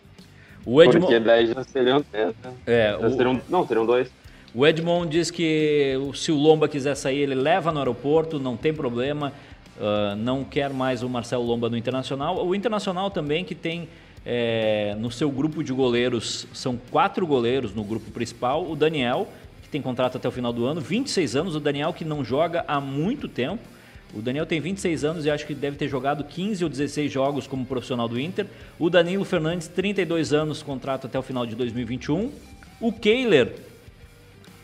[0.67, 2.53] O Edmond, Porque daí já seriam três, né?
[2.67, 4.11] é, o, seriam, não, seriam dois.
[4.53, 8.75] O Edmond diz que se o Lomba quiser sair, ele leva no aeroporto, não tem
[8.75, 9.33] problema.
[9.81, 12.45] ah, não quer mais o Marcelo Lomba no Internacional.
[12.45, 13.89] O Internacional também que tem
[14.25, 18.69] é, no seu grupo de goleiros, são quatro goleiros no grupo principal.
[18.69, 19.29] O Daniel,
[19.62, 21.55] que tem contrato até o final do ano, 26 anos.
[21.55, 23.62] O Daniel que não joga há muito tempo.
[24.15, 27.47] O Daniel tem 26 anos e acho que deve ter jogado 15 ou 16 jogos
[27.47, 28.47] como profissional do Inter.
[28.79, 32.33] O Danilo Fernandes, 32 anos, contrato até o final de 2021.
[32.81, 33.53] O Kehler,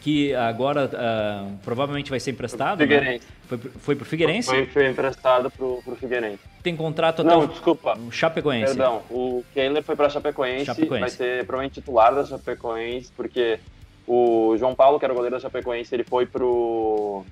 [0.00, 2.78] que agora ah, provavelmente vai ser emprestado.
[2.80, 2.86] Né?
[2.86, 3.26] Figueirense.
[3.46, 4.48] Foi, pro- foi pro Figueirense.
[4.48, 6.38] Foi, foi emprestado pro, pro Figueirense.
[6.62, 7.98] Tem contrato até Não, o desculpa.
[7.98, 8.66] o Chapecoense.
[8.74, 11.00] Perdão, o Kehler foi pra Chapecoense, Chapecoense.
[11.00, 13.58] vai ser provavelmente titular da Chapecoense, porque
[14.06, 17.24] o João Paulo, que era o goleiro da Chapecoense, ele foi pro.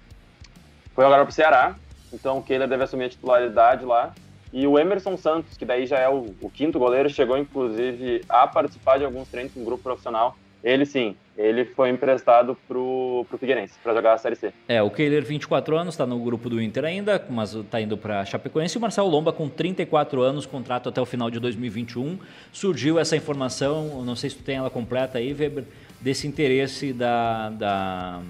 [0.95, 1.77] Foi agora pro Ceará,
[2.13, 4.13] então o Kehler deve assumir a titularidade lá.
[4.53, 8.47] E o Emerson Santos, que daí já é o, o quinto goleiro, chegou inclusive a
[8.47, 10.37] participar de alguns treinos com o grupo profissional.
[10.63, 14.53] Ele sim, ele foi emprestado pro, pro Figueirense, pra jogar a Série C.
[14.69, 18.25] É, o Kehler, 24 anos, está no grupo do Inter ainda, mas está indo para
[18.27, 18.77] Chapecoense.
[18.77, 22.19] E o Marcelo Lomba, com 34 anos, contrato até o final de 2021.
[22.53, 25.65] Surgiu essa informação, não sei se tu tem ela completa aí, Weber,
[25.99, 28.21] desse interesse da, da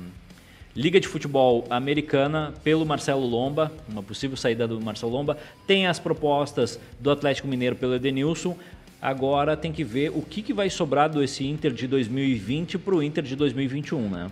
[0.75, 5.37] Liga de Futebol Americana pelo Marcelo Lomba, uma possível saída do Marcelo Lomba.
[5.67, 8.57] Tem as propostas do Atlético Mineiro pelo Edenilson.
[9.03, 13.03] Agora tem que ver o que, que vai sobrar desse Inter de 2020 para o
[13.03, 14.31] Inter de 2021, né?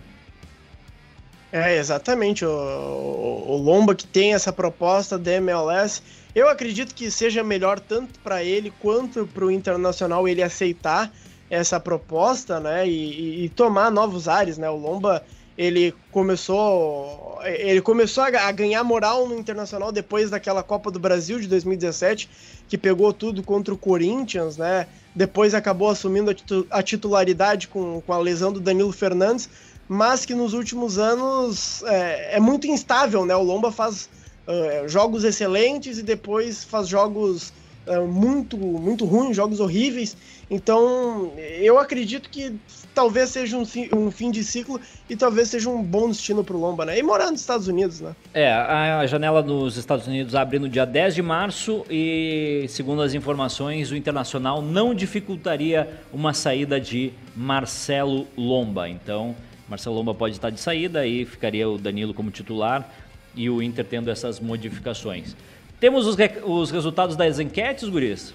[1.51, 2.45] É, exatamente.
[2.45, 6.01] O, o, o Lomba que tem essa proposta da MLS,
[6.33, 11.11] eu acredito que seja melhor tanto para ele quanto para o Internacional ele aceitar
[11.49, 12.87] essa proposta, né?
[12.87, 14.69] E, e- e tomar novos ares, né?
[14.69, 15.23] O Lomba
[15.59, 21.49] ele começou ele começou a, ganhar moral no Internacional depois daquela Copa do Brasil de
[21.49, 22.29] 2017
[22.69, 24.87] que pegou tudo contra o Corinthians, né?
[25.13, 29.49] Depois acabou assumindo a, titu- a titularidade com, com a lesão do Danilo Fernandes
[29.85, 33.35] mas que nos últimos anos é, é muito instável, né?
[33.35, 34.09] O Lomba faz
[34.47, 37.51] é, jogos excelentes e depois faz jogos
[37.89, 40.15] é, muito, muito ruins, jogos horríveis.
[40.49, 42.55] Então, eu acredito que
[42.93, 43.63] talvez seja um,
[43.95, 44.79] um fim de ciclo
[45.09, 46.97] e talvez seja um bom destino pro Lomba, né?
[46.97, 48.15] E morar nos Estados Unidos, né?
[48.33, 53.01] É, a a janela nos Estados Unidos abre no dia 10 de março e, segundo
[53.01, 58.89] as informações, o Internacional não dificultaria uma saída de Marcelo Lomba.
[58.89, 59.35] Então,
[59.67, 62.89] Marcelo Lomba pode estar de saída e ficaria o Danilo como titular
[63.35, 65.35] e o Inter tendo essas modificações.
[65.79, 68.33] Temos os, os resultados das enquetes, guris?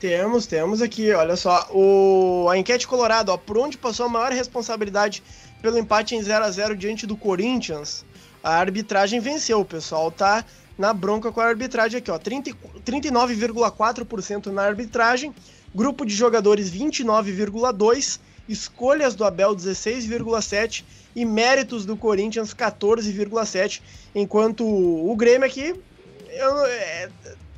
[0.00, 4.32] Temos, temos aqui, olha só, o, a enquete colorada, ó, por onde passou a maior
[4.32, 5.22] responsabilidade
[5.60, 8.04] pelo empate em 0 a 0 diante do Corinthians?
[8.42, 10.44] A arbitragem venceu, o pessoal tá
[10.76, 12.50] na bronca com a arbitragem aqui, ó, 30
[12.84, 15.32] 39,4% na arbitragem,
[15.72, 18.18] grupo de jogadores 29,2,
[18.48, 20.82] escolhas do Abel 16,7
[21.14, 23.80] e méritos do Corinthians 14,7,
[24.16, 25.76] enquanto o Grêmio aqui
[26.32, 27.08] eu- é,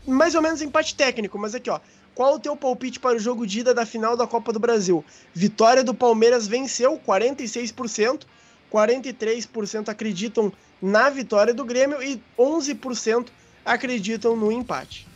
[0.06, 1.78] mais ou menos empate técnico, mas aqui ó,
[2.14, 5.04] qual o teu palpite para o jogo de ida da final da Copa do Brasil?
[5.34, 8.26] Vitória do Palmeiras venceu 46%,
[8.72, 13.26] 43% acreditam na vitória do Grêmio e 11%
[13.64, 15.06] acreditam no empate.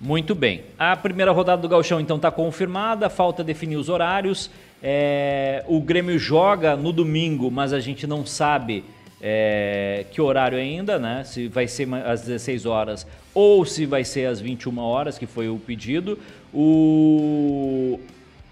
[0.00, 0.64] Muito bem.
[0.78, 4.50] A primeira rodada do Gauchão então está confirmada, falta definir os horários.
[4.82, 8.84] É, o Grêmio joga no domingo, mas a gente não sabe
[9.22, 11.22] é, que horário ainda, né?
[11.22, 15.48] Se vai ser às 16 horas ou se vai ser às 21 horas, que foi
[15.48, 16.18] o pedido.
[16.52, 18.00] O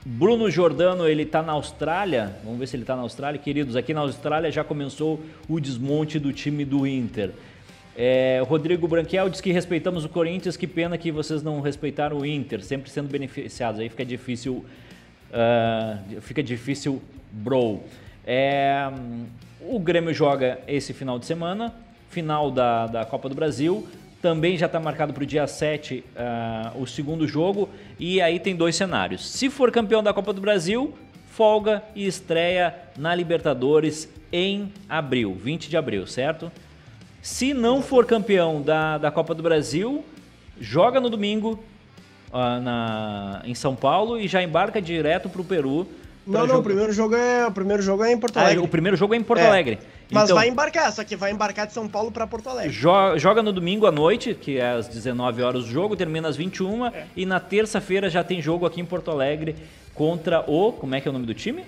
[0.06, 2.36] Bruno Jordano, ele tá na Austrália.
[2.44, 3.38] Vamos ver se ele tá na Austrália.
[3.38, 7.32] Queridos, aqui na Austrália já começou o desmonte do time do Inter.
[7.96, 12.24] É, Rodrigo Branquiel diz que respeitamos o Corinthians, que pena que vocês não respeitaram o
[12.24, 13.80] Inter, sempre sendo beneficiados.
[13.80, 14.64] Aí fica difícil,
[15.32, 17.02] ah, fica difícil,
[17.32, 17.80] bro.
[18.32, 18.88] É,
[19.60, 21.74] o Grêmio joga esse final de semana,
[22.10, 23.88] final da, da Copa do Brasil.
[24.22, 27.68] Também já está marcado para o dia 7 ah, o segundo jogo.
[27.98, 29.28] E aí tem dois cenários.
[29.28, 30.94] Se for campeão da Copa do Brasil,
[31.32, 36.52] folga e estreia na Libertadores em abril, 20 de abril, certo?
[37.20, 40.04] Se não for campeão da, da Copa do Brasil,
[40.60, 41.58] joga no domingo
[42.32, 45.88] uh, na, em São Paulo e já embarca direto para o Peru.
[46.30, 48.60] Não, não, o primeiro jogo é o primeiro jogo é em Porto ah, Alegre.
[48.60, 49.46] Ah, o primeiro jogo é em Porto é.
[49.46, 49.78] Alegre.
[50.10, 52.70] Mas então, vai embarcar, só que vai embarcar de São Paulo para Porto Alegre.
[52.70, 56.36] Joga, joga, no domingo à noite, que é às 19 horas o jogo, termina às
[56.36, 57.06] 21 é.
[57.16, 59.56] e na terça-feira já tem jogo aqui em Porto Alegre
[59.94, 61.64] contra o, como é que é o nome do time?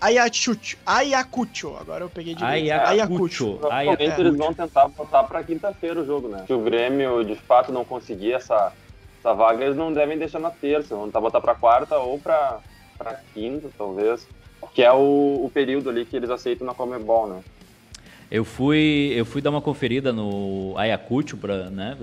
[0.00, 0.76] Ayacucho.
[0.84, 1.76] Ayacucho.
[1.80, 3.58] Agora eu peguei de Ayacucho.
[3.70, 4.20] Ayacucho.
[4.20, 6.44] eles vão tentar botar para quinta-feira o jogo, né?
[6.46, 8.72] Se o Grêmio de fato não conseguir essa,
[9.18, 10.94] essa vaga, eles não devem deixar na terça.
[10.94, 12.58] Vão tentar botar para quarta ou para
[13.12, 14.26] quinta, talvez.
[14.72, 17.42] Que é o, o período ali que eles aceitam na Comebol, né?
[18.30, 21.96] Eu fui, eu fui dar uma conferida no Ayacucho para, né,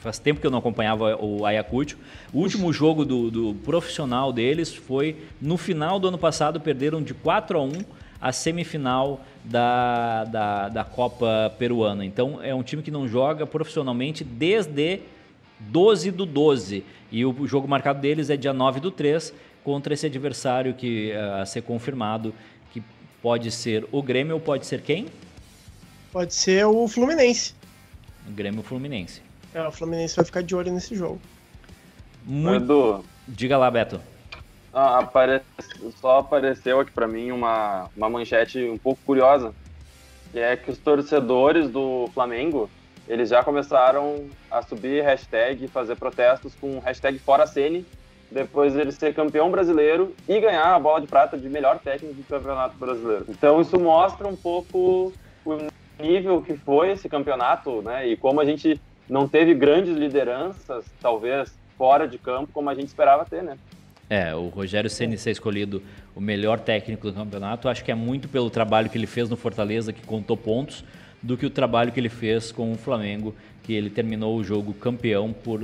[0.00, 1.98] Faz tempo que eu não acompanhava o Ayacucho.
[2.32, 7.12] O último jogo do, do, profissional deles foi no final do ano passado, perderam de
[7.12, 7.72] 4 a 1
[8.18, 12.04] a semifinal da, da, da Copa Peruana.
[12.04, 15.00] Então é um time que não joga profissionalmente desde
[15.58, 16.82] 12 do 12.
[17.12, 19.34] E o jogo marcado deles é dia 9 do 3
[19.64, 22.34] contra esse adversário que eh, a ser confirmado,
[22.72, 22.82] que
[23.22, 25.06] pode ser o Grêmio ou pode ser quem?
[26.12, 27.54] Pode ser o Fluminense.
[28.26, 29.22] O Grêmio Fluminense.
[29.54, 31.20] É, o Fluminense vai ficar de olho nesse jogo.
[32.24, 32.64] Muito.
[32.64, 34.00] Edu, Diga lá, Beto.
[34.72, 35.40] Ah, apare...
[36.00, 39.54] Só apareceu aqui para mim uma, uma manchete um pouco curiosa,
[40.32, 42.70] que é que os torcedores do Flamengo
[43.08, 47.84] eles já começaram a subir hashtag, fazer protestos com hashtag fora Sene,
[48.30, 52.22] depois ele ser campeão brasileiro e ganhar a bola de prata de melhor técnico do
[52.22, 53.24] campeonato brasileiro.
[53.28, 55.12] Então isso mostra um pouco
[55.44, 55.58] o
[55.98, 58.06] nível que foi esse campeonato, né?
[58.06, 62.86] E como a gente não teve grandes lideranças, talvez fora de campo, como a gente
[62.86, 63.58] esperava ter, né?
[64.08, 65.82] É, o Rogério Ceni ser escolhido
[66.14, 69.36] o melhor técnico do campeonato, acho que é muito pelo trabalho que ele fez no
[69.36, 70.84] Fortaleza, que contou pontos,
[71.22, 74.74] do que o trabalho que ele fez com o Flamengo, que ele terminou o jogo
[74.74, 75.60] campeão por,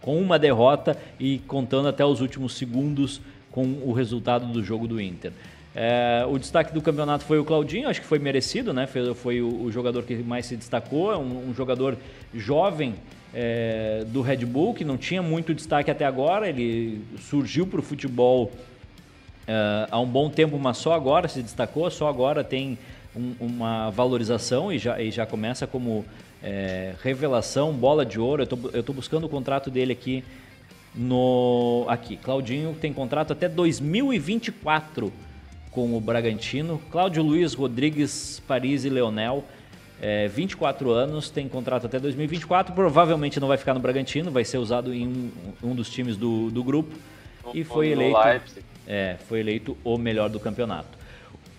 [0.00, 3.20] com uma derrota e contando até os últimos segundos
[3.50, 5.32] com o resultado do jogo do Inter.
[5.74, 8.86] É, o destaque do campeonato foi o Claudinho, acho que foi merecido, né?
[8.86, 11.96] Foi, foi o, o, jogador que mais se destacou, é um, um jogador
[12.34, 12.94] jovem
[13.32, 17.82] é, do Red Bull, que não tinha muito destaque até agora, ele surgiu para o
[17.82, 18.50] futebol
[19.46, 22.78] é, há um bom tempo, mas só agora se destacou, só agora tem
[23.14, 26.04] um, uma valorização e já, e já começa como
[26.42, 28.46] é, revelação, bola de ouro.
[28.72, 30.24] Eu estou buscando o contrato dele aqui
[30.94, 31.84] no.
[31.88, 35.12] Aqui, Claudinho tem contrato até 2024
[35.70, 36.80] com o Bragantino.
[36.90, 39.44] Cláudio Luiz Rodrigues Paris e Leonel,
[40.00, 42.74] é, 24 anos, tem contrato até 2024.
[42.74, 45.30] Provavelmente não vai ficar no Bragantino, vai ser usado em um,
[45.62, 46.94] um dos times do, do grupo.
[47.54, 48.18] E foi eleito,
[48.86, 50.97] é, foi eleito o melhor do campeonato.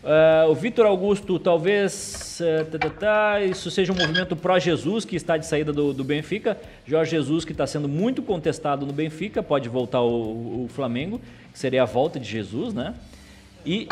[0.02, 5.18] Uh, o Vitor Augusto, talvez uh, tá, tá, tá, isso seja um movimento pró-Jesus que
[5.18, 6.58] está de saída do, do Benfica.
[6.86, 11.20] Jorge Jesus, que está sendo muito contestado no Benfica, pode voltar ao, ao Flamengo,
[11.52, 12.94] que seria a volta de Jesus, né?
[13.66, 13.90] E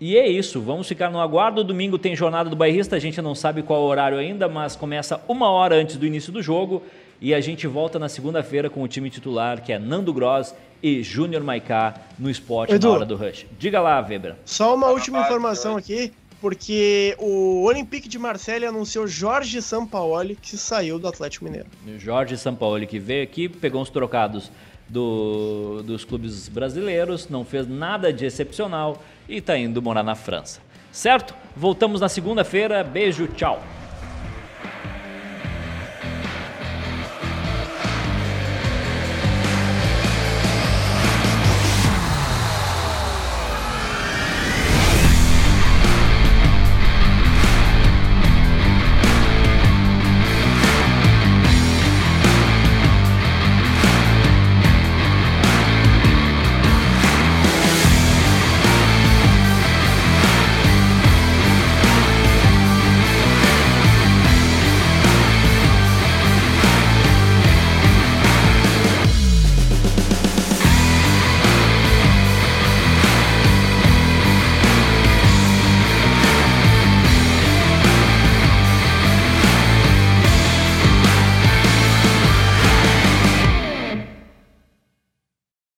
[0.00, 1.64] e é isso, vamos ficar no aguardo.
[1.64, 5.50] Domingo tem jornada do bairrista, a gente não sabe qual horário ainda, mas começa uma
[5.50, 6.84] hora antes do início do jogo.
[7.20, 11.02] E a gente volta na segunda-feira com o time titular, que é Nando Gross e
[11.02, 13.46] Júnior Maicá no esporte Edu, na hora do rush.
[13.58, 14.36] Diga lá, Weber.
[14.44, 20.98] Só uma última informação aqui, porque o Olympique de Marseille anunciou Jorge Sampaoli, que saiu
[20.98, 21.66] do Atlético Mineiro.
[21.98, 24.50] Jorge Sampaoli, que veio aqui, pegou uns trocados
[24.88, 30.60] do, dos clubes brasileiros, não fez nada de excepcional e está indo morar na França.
[30.92, 31.34] Certo?
[31.56, 32.82] Voltamos na segunda-feira.
[32.82, 33.62] Beijo, tchau.